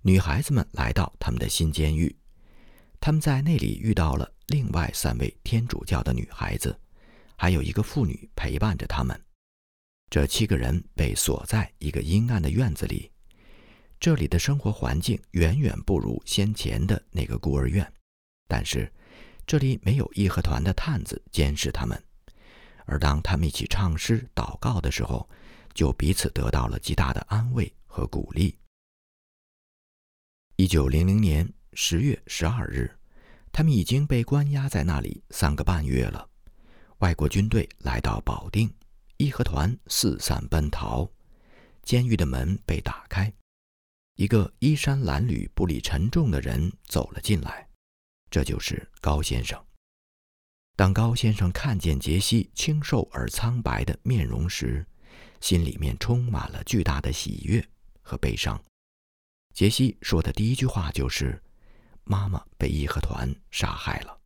[0.00, 2.16] 女孩子们来到他们的新监狱，
[2.98, 6.76] 他们在那里遇到了另外三位天主教的女孩子，
[7.36, 9.16] 还有一个妇女陪伴着他们。
[10.12, 13.10] 这七个人被锁在一个阴暗的院子里，
[13.98, 17.90] 这里的生活环境远远不如先前的那个孤儿院，
[18.46, 18.92] 但是。
[19.46, 22.00] 这里没有义和团的探子监视他们，
[22.84, 25.28] 而当他们一起唱诗、祷告的时候，
[25.72, 28.56] 就彼此得到了极大的安慰和鼓励。
[30.56, 32.94] 一九零零年十月十二日，
[33.50, 36.28] 他们已经被关押在那里三个半月了。
[36.98, 38.72] 外国军队来到保定，
[39.16, 41.08] 义和团四散奔逃，
[41.82, 43.32] 监狱的门被打开，
[44.16, 47.68] 一个衣衫褴褛、步履沉重的人走了进来。
[48.30, 49.62] 这就是高先生。
[50.74, 54.86] 当高先生看见杰西清瘦而苍白的面容时，
[55.40, 57.62] 心里面充满了巨大的喜悦
[58.00, 58.58] 和悲伤。
[59.52, 61.42] 杰西说的第一句话就是
[62.04, 64.18] ：“妈妈被义和团杀害了。”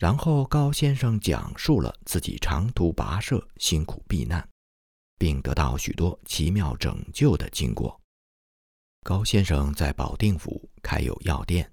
[0.00, 4.48] 然后高先生讲述了自己长途跋涉、辛苦避难，
[5.18, 8.00] 并得到许多奇妙拯救的经过。
[9.04, 11.70] 高先生在保定府开有药店，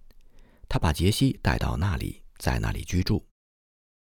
[0.68, 3.26] 他把杰西带到那里，在那里居住。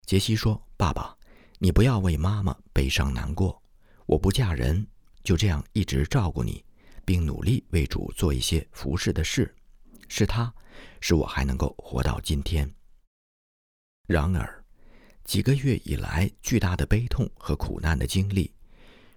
[0.06, 1.16] 杰西说：“爸爸，
[1.58, 3.64] 你不要为妈妈悲伤难过。
[4.06, 4.86] 我不嫁人，
[5.24, 6.62] 就这样一直照顾你，
[7.06, 9.56] 并努力为主做一些服侍的事。
[10.10, 10.54] 是他，
[11.00, 12.70] 使我还能够活到今天。
[14.10, 14.66] 然而，
[15.24, 18.52] 几个月以来巨大的悲痛和苦难的经历。”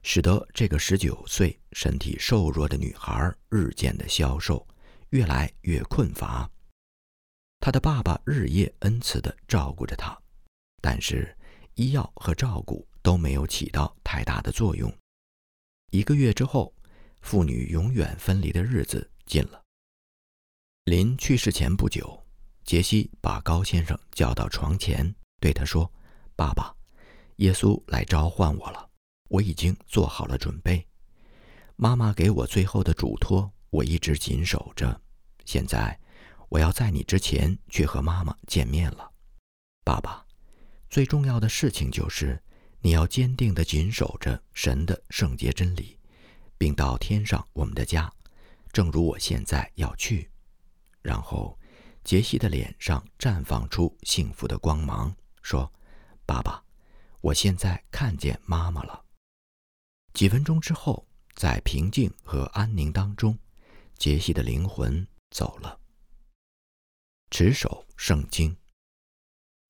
[0.04, 4.66] 使得这个十九岁、身体瘦弱的女孩日渐的消瘦，
[5.10, 6.50] 越来越困乏。
[7.60, 10.20] 她的爸爸日夜恩慈的照顾着她，
[10.80, 11.34] 但是
[11.74, 14.92] 医药和照顾都没有起到太大的作用。
[15.90, 16.74] 一个月之后，
[17.20, 19.62] 父女永远分离的日子近了。
[20.84, 22.21] 临去世前不久，
[22.64, 25.90] 杰西把高先生叫到床前，对他说
[26.36, 26.74] ：“爸爸，
[27.36, 28.88] 耶稣来召唤我了。”
[29.28, 30.86] 我已经做好了准备，
[31.76, 35.00] 妈妈给我最后的嘱托，我一直紧守着。
[35.46, 35.98] 现在，
[36.50, 39.10] 我要在你之前去和妈妈见面了，
[39.82, 40.22] 爸爸。
[40.90, 42.38] 最重要的事情就是，
[42.80, 45.98] 你要坚定地紧守着神的圣洁真理，
[46.58, 48.12] 并到天上我们的家，
[48.70, 50.30] 正如我现在要去。
[51.00, 51.58] 然后，
[52.04, 55.72] 杰西的脸上绽放出幸福的光芒，说
[56.26, 56.62] ：“爸爸，
[57.20, 59.04] 我现在看见妈妈了。”
[60.12, 63.38] 几分钟之后，在平静和安宁当中，
[63.96, 65.78] 杰西的灵魂走了。
[67.30, 68.54] 持守圣经。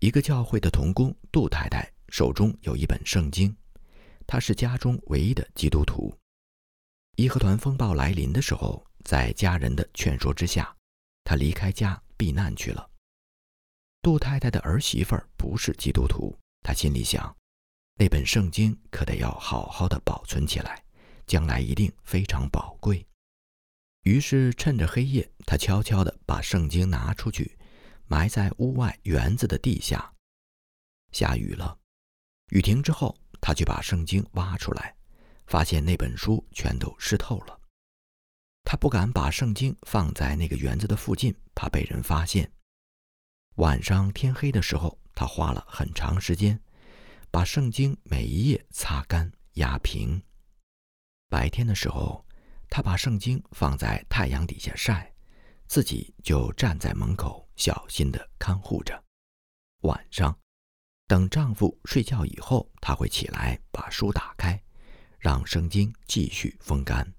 [0.01, 3.55] 一个教会的童工杜太太手中有一本圣经，
[4.27, 6.13] 她是家中唯一的基督徒。
[7.17, 10.75] 义和团风暴来临的时候，在家人的劝说之下，
[11.23, 12.89] 她离开家避难去了。
[14.01, 17.37] 杜太太的儿媳妇儿不是基督徒，她心里想。
[17.99, 20.85] 那本圣经可得要好好的保存起来，
[21.27, 23.05] 将来一定非常宝贵。
[24.03, 27.59] 于是趁着黑夜，他悄悄地把圣经拿出去，
[28.07, 30.13] 埋在屋外园子的地下。
[31.11, 31.77] 下雨了，
[32.51, 34.95] 雨停之后，他去把圣经挖出来，
[35.49, 37.59] 发现那本书全都湿透了。
[38.65, 42.51] 他不敢把圣经放在那个园子的附近，怕被人发现。
[43.57, 46.61] 晚上天黑的时候，他花了很长时间。
[47.31, 50.23] 把圣经每一页擦干、压平。
[51.31, 52.23] 白天的时候，
[52.69, 55.11] 她把圣经放在太阳底下晒，
[55.67, 59.03] 自己就站在门口小心地看护着。
[59.85, 60.39] 晚上，
[61.07, 64.63] 等丈夫睡觉以后，她会起来把书打开，
[65.19, 67.15] 让圣经继续风干。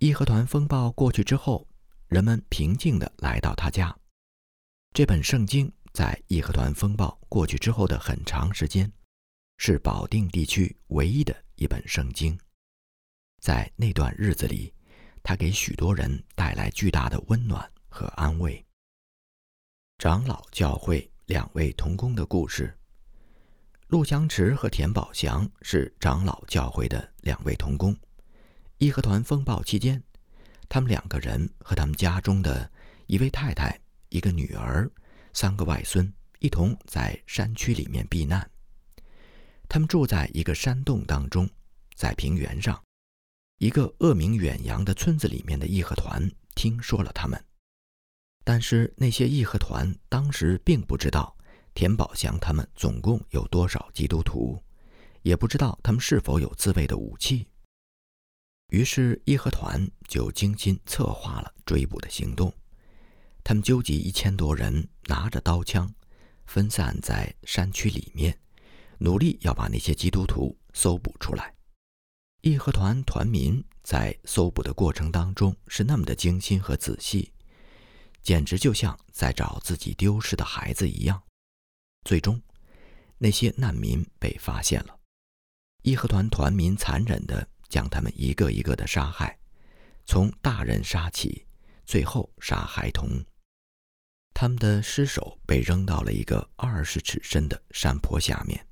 [0.00, 1.68] 义和团风暴过去之后，
[2.08, 3.94] 人们平静地来到他家。
[4.92, 5.70] 这本圣经。
[5.92, 8.90] 在义和团风暴过去之后的很长时间，
[9.58, 12.38] 是保定地区唯一的一本圣经。
[13.40, 14.72] 在那段日子里，
[15.20, 18.64] 它给许多人带来巨大的温暖和安慰。
[19.98, 22.72] 长老教会两位童工的故事：
[23.88, 27.94] 陆祥池和田宝祥是长老教会的两位童工。
[28.80, 30.02] 义和团风暴期间，
[30.66, 32.72] 他们两个人和他们家中的
[33.08, 34.90] 一位太太、一个女儿。
[35.34, 38.50] 三个外孙一同在山区里面避难。
[39.68, 41.46] 他们住在一个山洞当中，
[41.94, 42.82] 在平原上，
[43.58, 47.38] 一个恶名远扬的村子里面的义和团听说了他们，
[48.44, 51.36] 但是那些义和团当时并不知道
[51.74, 54.58] 田宝祥他们总共有多少基督徒，
[55.20, 57.46] 也不知道他们是否有自卫的武器。
[58.70, 62.52] 于是义和团就精心策划了追捕的行动。
[63.42, 65.92] 他们纠集一千多人，拿着刀枪，
[66.46, 68.38] 分散在山区里面，
[68.98, 71.54] 努力要把那些基督徒搜捕出来。
[72.42, 77.32] 义和团团民在搜捕的过程当中是那么的精心和仔细，
[78.22, 81.20] 简直就像在找自己丢失的孩子一样。
[82.04, 82.40] 最终，
[83.18, 84.96] 那些难民被发现了，
[85.82, 89.38] 义和团团民残忍地将他们一个一个的杀害，
[90.04, 91.46] 从大人杀起，
[91.86, 93.24] 最后杀孩童。
[94.34, 98.66] 他们的尸首被扔到了一个二十尺深的山坡下面。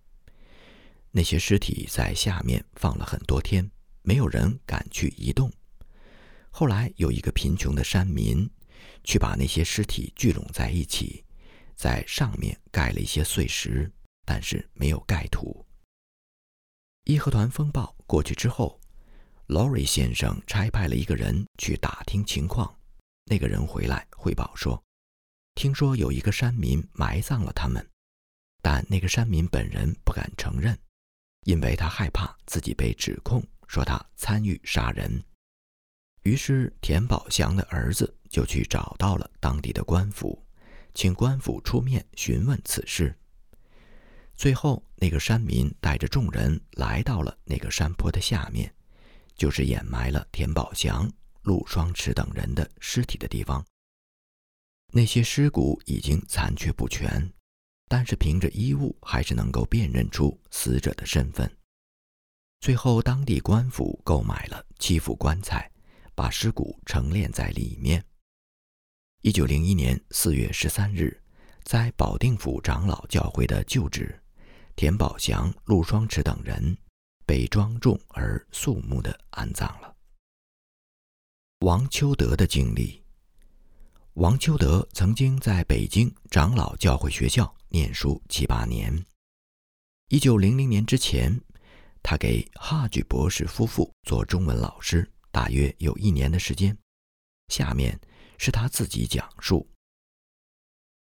[1.11, 3.71] 那些尸体在下面放了很多天，
[4.03, 5.51] 没有人敢去移动。
[6.51, 8.49] 后来有一个贫穷的山民，
[9.05, 11.25] 去把那些尸体聚拢在一起，
[11.77, 13.91] 在上面盖了一些碎石，
[14.25, 15.65] 但是没有盖土。
[17.05, 18.79] 义和团风暴过去之后，
[19.49, 22.79] 劳瑞先生差派了一个人去打听情况。
[23.25, 24.83] 那个人回来汇报说。
[25.55, 27.85] 听说有一个山民埋葬了他们，
[28.61, 30.79] 但那个山民本人不敢承认，
[31.45, 35.25] 因为他害怕自己被指控说他参与杀人。
[36.25, 40.45] 于是田宝祥的儿子就去找到了当地的官府，
[40.93, 43.19] 请官府出面询问此事。
[44.37, 48.73] 最后，那个山民带着众人来到了那个山坡的下面，
[49.39, 51.11] 就是掩埋了田宝祥、
[51.43, 53.65] 陆双池等人的尸体的地方。
[54.93, 57.33] 那些尸骨已经残缺不全，
[57.89, 61.51] 但是凭着衣物还是能够辨认出死者的身份。
[62.61, 65.71] 最后，当地官府购买了七副棺材，
[66.15, 68.05] 把尸骨陈列在里面。
[69.23, 71.23] 一九零一年四月十三日，
[71.63, 74.21] 在保定府长老教会的旧址。
[74.75, 76.77] 田宝祥、陆双池等人
[77.29, 79.95] 被庄重而肃穆地安葬了。
[81.59, 83.03] 王秋德的经历：
[84.15, 89.05] 王秋德曾经在北京长老教会学校念书七八年。
[90.09, 91.39] 一九零零年之前，
[92.03, 96.75] 他给哈举博士夫妇做中文老师，大约有一年的时间。
[97.49, 98.01] 下面
[98.39, 99.69] 是他自己讲述：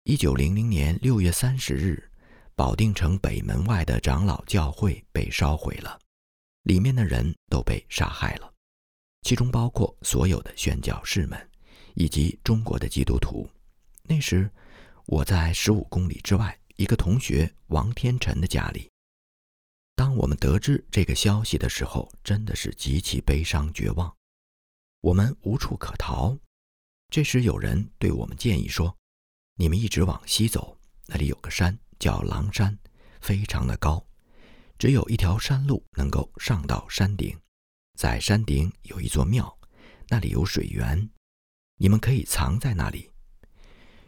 [0.05, 2.09] 一九零零年六月三十日。
[2.55, 5.99] 保定城北门外的长老教会被烧毁了，
[6.63, 8.53] 里面的人都被杀害了，
[9.23, 11.51] 其中包括所有的宣教士们，
[11.95, 13.49] 以及中国的基督徒。
[14.05, 14.51] 那时，
[15.07, 18.91] 我在十五公里之外一个同学王天辰的家里。
[19.95, 24.15] 当我们得知这个消息的时候，真的是极其悲伤绝望，
[25.01, 26.37] 我们无处可逃。
[27.11, 28.97] 这时，有人对我们建议说
[29.57, 32.77] ：“你们一直往西走，那里有个山。”叫狼山，
[33.21, 34.05] 非常的高，
[34.83, 37.39] 只有一条山路能够上到山顶。
[37.97, 39.57] 在山顶有一座庙，
[40.09, 41.09] 那里有水源，
[41.77, 43.09] 你们可以藏在那里。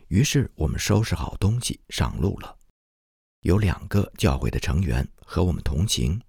[0.08, 2.58] 于是我们收拾好东西上路了。
[3.42, 6.20] 有两个教会的成员和我们同行，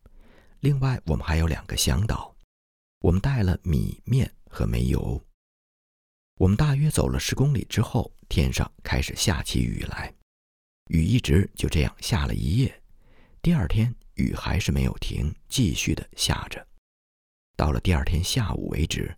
[0.59, 2.31] 另外我们还有两个向导。
[2.99, 5.19] 我们带了米面和煤油。
[6.37, 10.13] 我们大约走了十公里之后，天上开始下起雨来。
[10.89, 12.83] 雨一直就这样下了一夜，
[13.41, 16.65] 第二天雨还是没有停，继续的下着。
[17.55, 19.15] 到了第二天下午为止，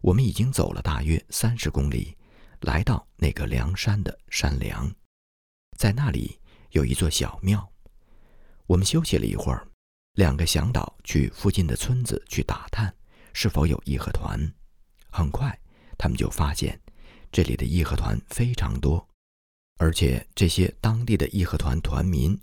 [0.00, 2.16] 我们已经走了大约三十公里，
[2.60, 4.92] 来到那个梁山的山梁，
[5.76, 6.38] 在那里
[6.70, 7.68] 有一座小庙。
[8.66, 9.66] 我们休息了一会儿，
[10.14, 12.94] 两个向导去附近的村子去打探
[13.32, 14.40] 是否有义和团。
[15.10, 15.58] 很快，
[15.98, 16.80] 他们就发现
[17.32, 19.04] 这里的义和团非常多。
[19.78, 22.38] 而且这些当地的义和团团民，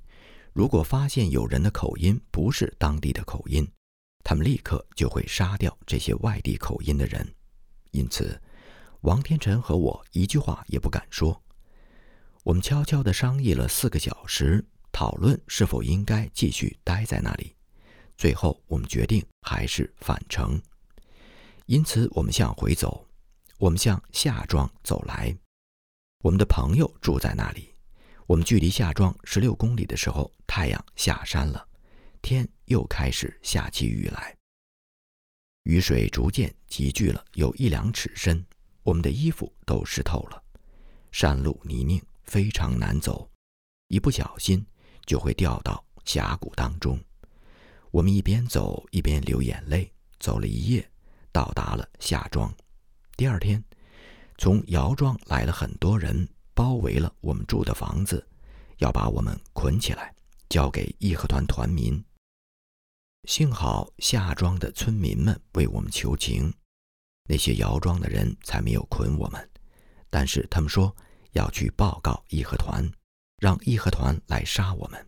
[0.58, 3.72] 如果发现有人的口音不是当地的口音，
[4.24, 7.32] 他们立刻就会杀掉这些外地口音的人。
[7.92, 8.42] 因此，
[9.02, 11.40] 王天辰和我一句话也不敢说。
[12.44, 17.56] 我们悄悄地商议了四个小时，讨论是否应该继续待在那里。
[18.18, 20.60] 最后，我们决定还是返程。
[21.68, 23.08] 因此，我们向回走，
[23.60, 25.38] 我们向夏庄走来。
[26.24, 27.77] 我们的朋友住在那里。
[28.28, 31.66] 我们距离夏庄十六公里的时候，太阳下山了，
[32.22, 34.36] 天又开始下起雨来。
[35.64, 38.46] 雨水逐渐集聚了有一两尺深，
[38.84, 40.44] 我们的衣服都湿透了。
[41.10, 43.32] 山路泥泞，非常难走，
[43.88, 44.66] 一不小心
[45.06, 47.00] 就会掉到峡谷当中。
[47.92, 50.86] 我们一边走一边流眼泪，走了一夜，
[51.32, 52.54] 到达了夏庄。
[53.16, 53.64] 第二天。
[54.40, 58.28] 从姚庄来了很多人，包围了我们住的房子，
[58.78, 60.12] 要把我们捆起来，
[60.50, 62.04] 交给义和团团民。
[63.26, 66.52] 幸好夏庄的村民们为我们求情，
[67.30, 69.50] 那些姚庄的人才没有捆我们。
[70.10, 70.92] 但是他们说
[71.34, 72.84] 要去报告义和团，
[73.38, 75.08] 让义和团来杀我们，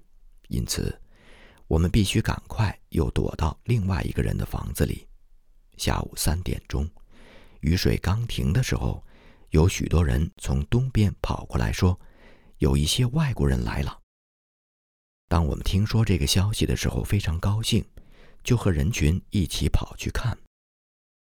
[0.50, 1.02] 因此
[1.66, 5.08] 我们必须赶快又躲到另外一个人的房子里。
[5.78, 6.88] 下午三点钟，
[7.62, 9.04] 雨水刚停的时候。
[9.52, 12.00] 有许多人从东边跑过来，说
[12.58, 14.00] 有一些外国人来了。
[15.28, 17.84] 当我们听说这个消息的时候，非常高兴，
[18.44, 20.38] 就和人群一起跑去看。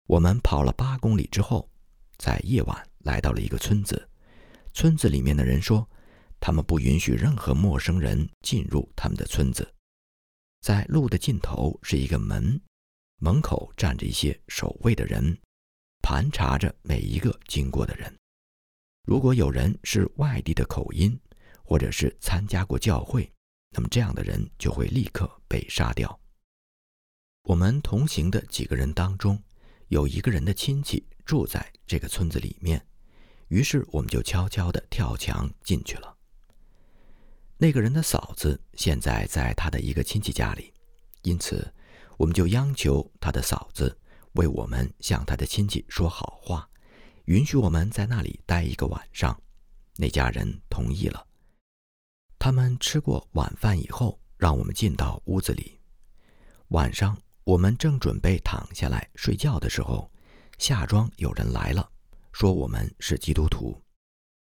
[0.08, 1.70] 我们跑了八公里之后，
[2.18, 4.10] 在夜晚来到了一个村子。
[4.74, 5.88] 村子里面的人说，
[6.40, 9.68] 他们不允许任何陌生人进入他们的村子。
[10.62, 12.62] 在路的尽头是一个门，
[13.18, 15.38] 门口站着一些守卫的人。
[16.02, 18.14] 盘查着每一个经过的人，
[19.06, 21.18] 如果有人是外地的口音，
[21.64, 23.32] 或者是参加过教会，
[23.70, 26.20] 那么这样的人就会立刻被杀掉。
[27.44, 29.42] 我们同行的几个人当中，
[29.88, 32.86] 有一个人的亲戚住在这个村子里面，
[33.48, 36.18] 于是我们就悄悄地跳墙进去了。
[37.58, 40.74] 那个人的嫂子现在在他的一个亲戚家里，
[41.22, 41.72] 因此
[42.18, 43.98] 我们就央求他的嫂子。
[44.34, 46.70] 为我们向他的亲戚说好话，
[47.26, 49.40] 允许我们在那里待一个晚上。
[49.98, 51.28] 那家人同意了。
[52.40, 55.80] 他们吃过晚饭以后，让我们进到屋子里。
[56.70, 60.10] 晚上，我们正准备躺下来睡觉的时候，
[60.58, 61.92] 夏庄有人来了，
[62.32, 63.80] 说我们是基督徒。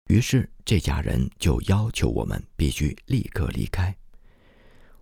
[0.08, 3.96] 于是这家人就要求我们必须立刻离开。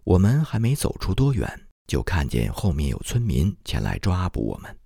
[0.05, 4.79] 我们还没走出多远，就看见后面有村民前来抓捕我们。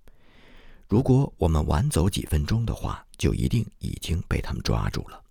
[0.89, 5.23] 如果我们晚走几分钟的话，就一定已经被他们抓住了。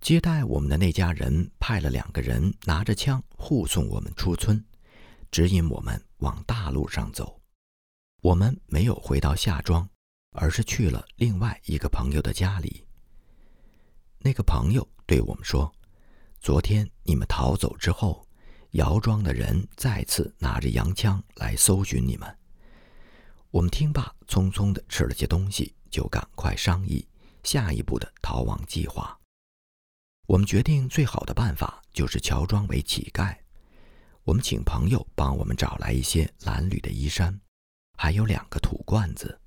[0.00, 4.64] 接待我们的那家人派了两个人拿着枪护送我们出村，
[5.32, 7.40] 指引我们往大路上走。
[8.22, 9.88] 我们没有回到夏庄，
[10.30, 12.86] 而是去了另外一个朋友的家里。
[14.20, 15.72] 那个朋友对我们说
[16.40, 18.24] ：“昨天你们逃走之后，
[18.72, 22.36] 姚庄的人再次拿着洋枪来搜寻你们。”
[23.50, 27.06] 我们听罢，匆匆地吃了些东西，就赶快商议
[27.42, 29.18] 下一步的逃亡计划。
[30.28, 33.36] 我们决定最好的办法就是乔装为乞丐。
[34.22, 37.40] 我们请朋友帮我们找来一些褴褛的衣衫，
[37.98, 39.40] 还有两个土罐子。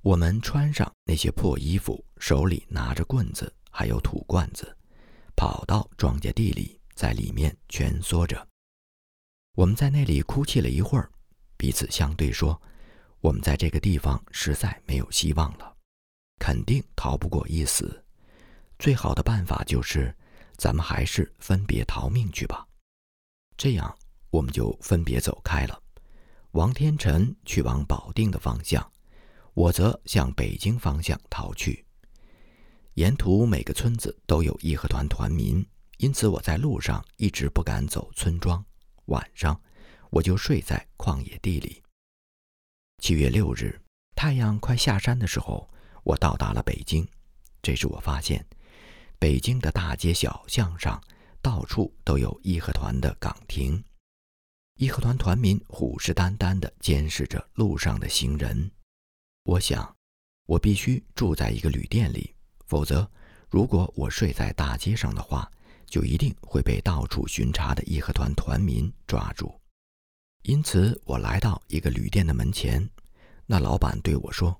[0.00, 4.76] 我们穿上那些破衣服，手里拿着棍子，还有土罐子，
[5.36, 8.46] 跑到庄稼地里，在里面蜷缩着。
[9.54, 11.10] 我们在那里哭泣了一会儿，
[11.56, 12.60] 彼此相对说
[13.20, 15.76] ：“我们在这个地方实在没有希望了，
[16.38, 18.04] 肯定逃不过一死。”
[18.78, 20.12] 最好的办法就是，
[20.56, 22.66] 咱们还是分别逃命去吧。
[23.56, 23.96] 这样，
[24.30, 25.80] 我们就分别走开了。
[26.52, 28.90] 王天辰去往保定的方向，
[29.54, 31.84] 我则向北京方向逃去。
[32.94, 35.64] 沿途每个村子都有义和团团民，
[36.02, 38.62] 因此我在路上一直不敢走村庄。
[39.04, 39.58] 晚上，
[40.10, 41.80] 我就睡在旷野地里。
[42.98, 43.80] 七月六日，
[44.16, 45.70] 太阳快下山的时候，
[46.02, 47.06] 我到达了北京。
[47.62, 48.44] 这时，我发现。
[49.20, 51.00] 北京的大街小巷上，
[51.40, 53.80] 到处都有义和团的岗亭，
[54.80, 58.68] 义和团团民虎视眈眈地监视着路上的行人。
[59.44, 59.96] 我想，
[60.46, 62.34] 我必须住在一个旅店里，
[62.66, 63.08] 否则，
[63.48, 65.48] 如果我睡在大街上的话，
[65.92, 69.52] 就一定会被到处巡查的义和团团民抓住。
[70.44, 72.88] 因此，我来到一个旅店的门前，
[73.44, 74.58] 那老板对我说：“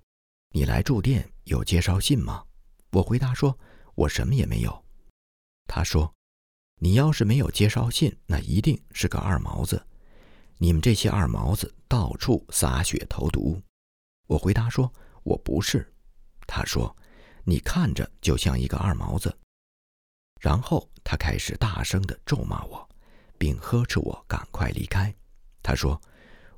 [0.53, 2.45] 你来住店有介绍信吗？”
[2.93, 3.59] 我回答说。
[3.95, 4.85] 我什么也没有，
[5.69, 6.15] 他说
[6.81, 9.87] ：“你要是没有介绍信，那一定是个二毛子。
[10.57, 13.61] 你们这些二毛子到处洒血投毒。”
[14.29, 14.91] 我回答说
[15.25, 15.93] ：“我不是。”
[16.49, 16.97] 他说
[17.45, 19.37] ：“你看着就像一个二毛子。”
[20.43, 22.89] 然后他开始大声地咒骂我，
[23.39, 25.15] 并呵斥我赶快离开。
[25.63, 26.03] 他说：“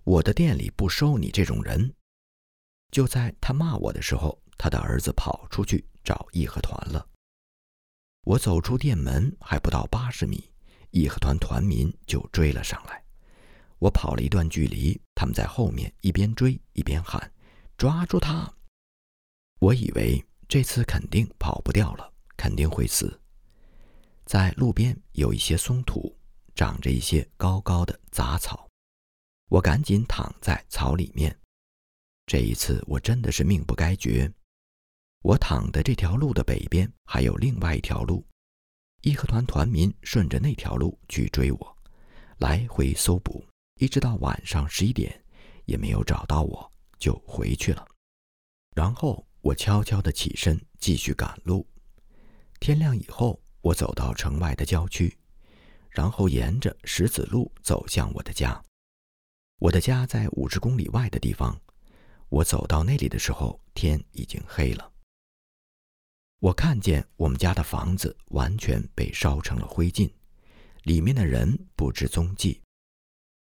[0.05, 1.95] 我的店里不收你这种人。”
[2.91, 7.07] 就在他骂我的时候，他的儿子跑出去找义和团了。
[8.23, 10.51] 我走出店门还不到八十米，
[10.91, 13.05] 义和团团民就追了上来。
[13.79, 17.31] 我跑了一段距离，他们在后面一边追一边喊
[17.77, 18.51] ：“抓住他！”
[19.61, 23.21] 我以为这次肯定跑不掉了，肯定会死。
[24.25, 26.17] 在路边有一些松土，
[26.55, 28.69] 长着一些高高的杂草，
[29.51, 31.37] 我赶紧躺在草里面。
[32.27, 34.33] 这一次我真的是命不该绝。
[35.21, 38.27] 我躺的这条路的北边还有另外一条路，
[39.03, 41.77] 义和团团民顺着那条路去追我，
[42.39, 43.45] 来回搜捕，
[43.79, 45.23] 一直到晚上十一点，
[45.67, 47.87] 也没有找到我，就回去了。
[48.75, 51.67] 然后我悄悄地起身继续赶路。
[52.59, 55.17] 天亮以后，我走到城外的郊区，
[55.89, 58.63] 然后沿着石子路走向我的家。
[59.59, 61.59] 我的家在五十公里外的地方。
[62.29, 64.93] 我走到那里的时候，天已经黑了。
[66.41, 70.13] 我看见我们家的房子完全被烧成了灰烬，
[70.83, 72.61] 里面的人不知踪迹。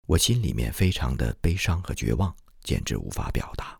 [0.08, 3.78] 我心里面非常的悲伤和绝望，简直无法表达。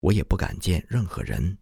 [0.00, 1.56] 我也不敢见任何人，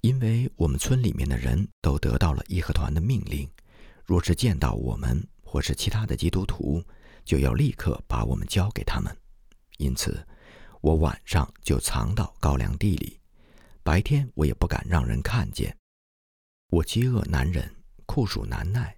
[0.00, 3.50] 因为我们村里面的人都得到了义和团的命令，
[4.04, 6.82] 若是见到我们或是其他的基督徒，
[7.24, 9.14] 就要立刻把我们交给他们。
[9.78, 10.24] 因此，
[10.80, 13.18] 我晚上就藏到高粱地里。
[13.82, 15.76] 白天我也不敢让人看见，
[16.70, 17.74] 我饥饿难忍，
[18.06, 18.96] 酷暑难耐，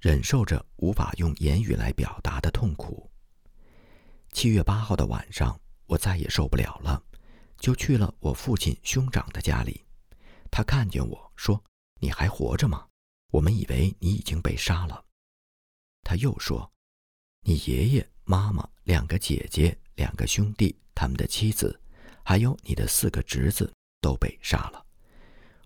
[0.00, 3.10] 忍受着无法用言语来表达的痛苦。
[4.32, 7.02] 七月八号的晚上，我再也受不了了，
[7.58, 9.84] 就去了我父亲兄长的家里。
[10.50, 11.62] 他看见我说
[12.00, 12.86] ：“你还活着吗？
[13.32, 15.04] 我们以为你已经被杀了。”
[16.04, 16.72] 他又说
[17.44, 21.78] ：“你爷爷、妈妈、两个姐姐、两个兄弟，他们的妻子。”
[22.24, 23.72] 还有你的四个侄子
[24.02, 24.84] 都被杀了。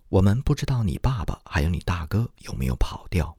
[0.09, 3.37] 我们不知道你爸爸还有你大哥有没有跑掉。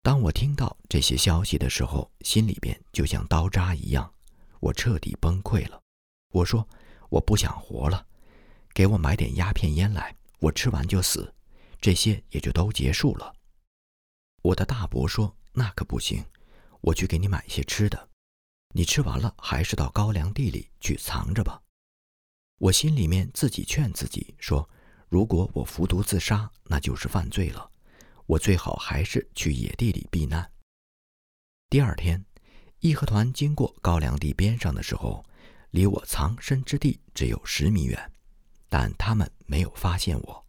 [0.00, 4.14] 当我听到这些消息的时候，心里边就像刀扎一样，
[4.60, 5.82] 我彻底崩溃了。
[6.30, 6.64] 我说
[7.10, 8.06] ：“我不想活了，
[8.76, 11.34] 给我买点鸦片烟来，我吃完就死，
[11.80, 13.34] 这些也就都结束了。”
[14.44, 16.22] 我的大伯说：“那可不行，
[16.82, 18.10] 我去给你买些吃的，
[18.74, 21.58] 你吃完了还是到高粱地里去藏着吧。”
[22.60, 24.68] 我心里面自己劝自己说
[25.08, 27.70] ：“如果我服毒自杀，那就是犯罪了。”
[28.28, 30.52] 我最好还是去野地里避难。
[31.70, 32.22] 第二天，
[32.80, 35.24] 义和团经过高粱地边上的时候，
[35.70, 38.12] 离我藏身之地只有十米远，
[38.68, 40.46] 但他们没有发现我。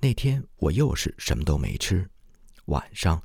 [0.00, 2.08] 那天我又是什么都没吃。
[2.66, 3.22] 晚上，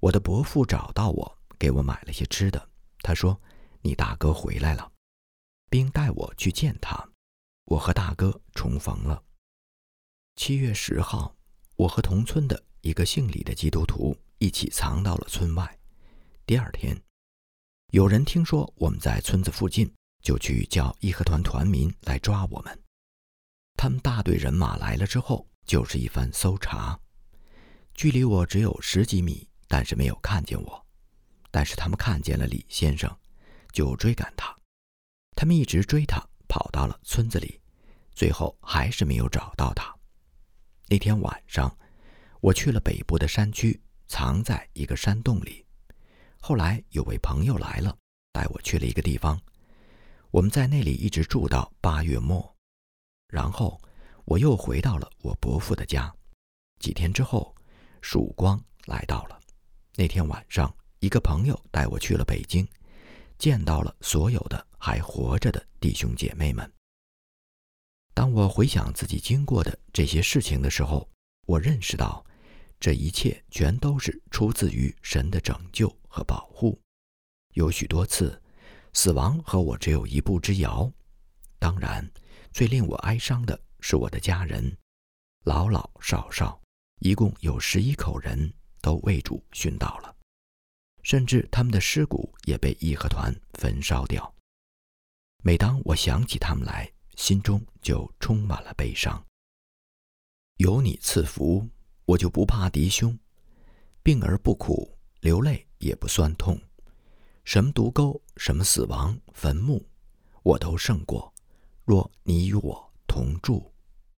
[0.00, 2.68] 我的伯父找到我，给我买了些吃的。
[3.00, 3.40] 他说
[3.82, 4.92] ：“你大哥回来了，
[5.68, 7.08] 并带我去见他。”
[7.66, 9.22] 我和大哥重逢了。
[10.36, 11.36] 七月十号，
[11.76, 12.62] 我和同村的。
[12.82, 15.76] 一个姓李的基督徒一起藏到了村外。
[16.46, 16.96] 第二天，
[17.90, 19.92] 有人听说我们在村子附近，
[20.22, 22.85] 就去叫义和团团民来抓我们。
[23.76, 26.98] 他们大队人马来了之后，就是一番搜查，
[27.94, 30.86] 距离我只有十几米，但是没有看见我。
[31.50, 33.14] 但是他们看见了李先生，
[33.72, 34.56] 就追赶他。
[35.34, 37.60] 他们一直追他，跑到了村子里，
[38.14, 39.94] 最后还是没有找到他。
[40.88, 41.76] 那天晚上。
[42.40, 45.66] 我去了北部的山区，藏在一个山洞里。
[46.38, 47.96] 后来有位朋友来了，
[48.30, 49.40] 带我去了一个地方。
[50.30, 52.55] 我们在那里一直住到八月末，
[53.28, 53.80] 然后
[54.24, 56.12] 我又回到了我伯父的家。
[56.80, 57.54] 几天之后，
[58.02, 59.40] 曙光来到了。
[59.94, 62.66] 那天晚上，一个朋友带我去了北京，
[63.38, 66.70] 见到了所有的还活着的弟兄姐妹们。
[68.14, 71.08] 当我回想自己经过的这些事情的时候，
[71.46, 72.24] 我认识到。
[72.78, 76.78] 这一切全都是出自于神的拯救和保护。
[77.54, 78.38] 有许多次，
[78.92, 80.92] 死亡和我只有一步之遥。
[81.58, 82.06] 当然，
[82.56, 84.74] 最令我哀伤的是我的家人，
[85.44, 86.58] 老老少少，
[87.00, 88.50] 一共有十一口人
[88.80, 90.16] 都为主殉道了，
[91.02, 94.34] 甚至他们的尸骨也被义和团焚烧掉。
[95.44, 99.22] 每当我想起他们来，心中就充满了悲伤。
[100.56, 101.68] 有你赐福。
[102.06, 103.18] 我就不怕敌凶，
[104.02, 106.58] 病而不苦，流泪也不酸痛，
[107.44, 109.86] 什么毒钩，什么死亡坟墓，
[110.42, 111.34] 我都胜过。
[111.86, 113.75] 若你与我同住。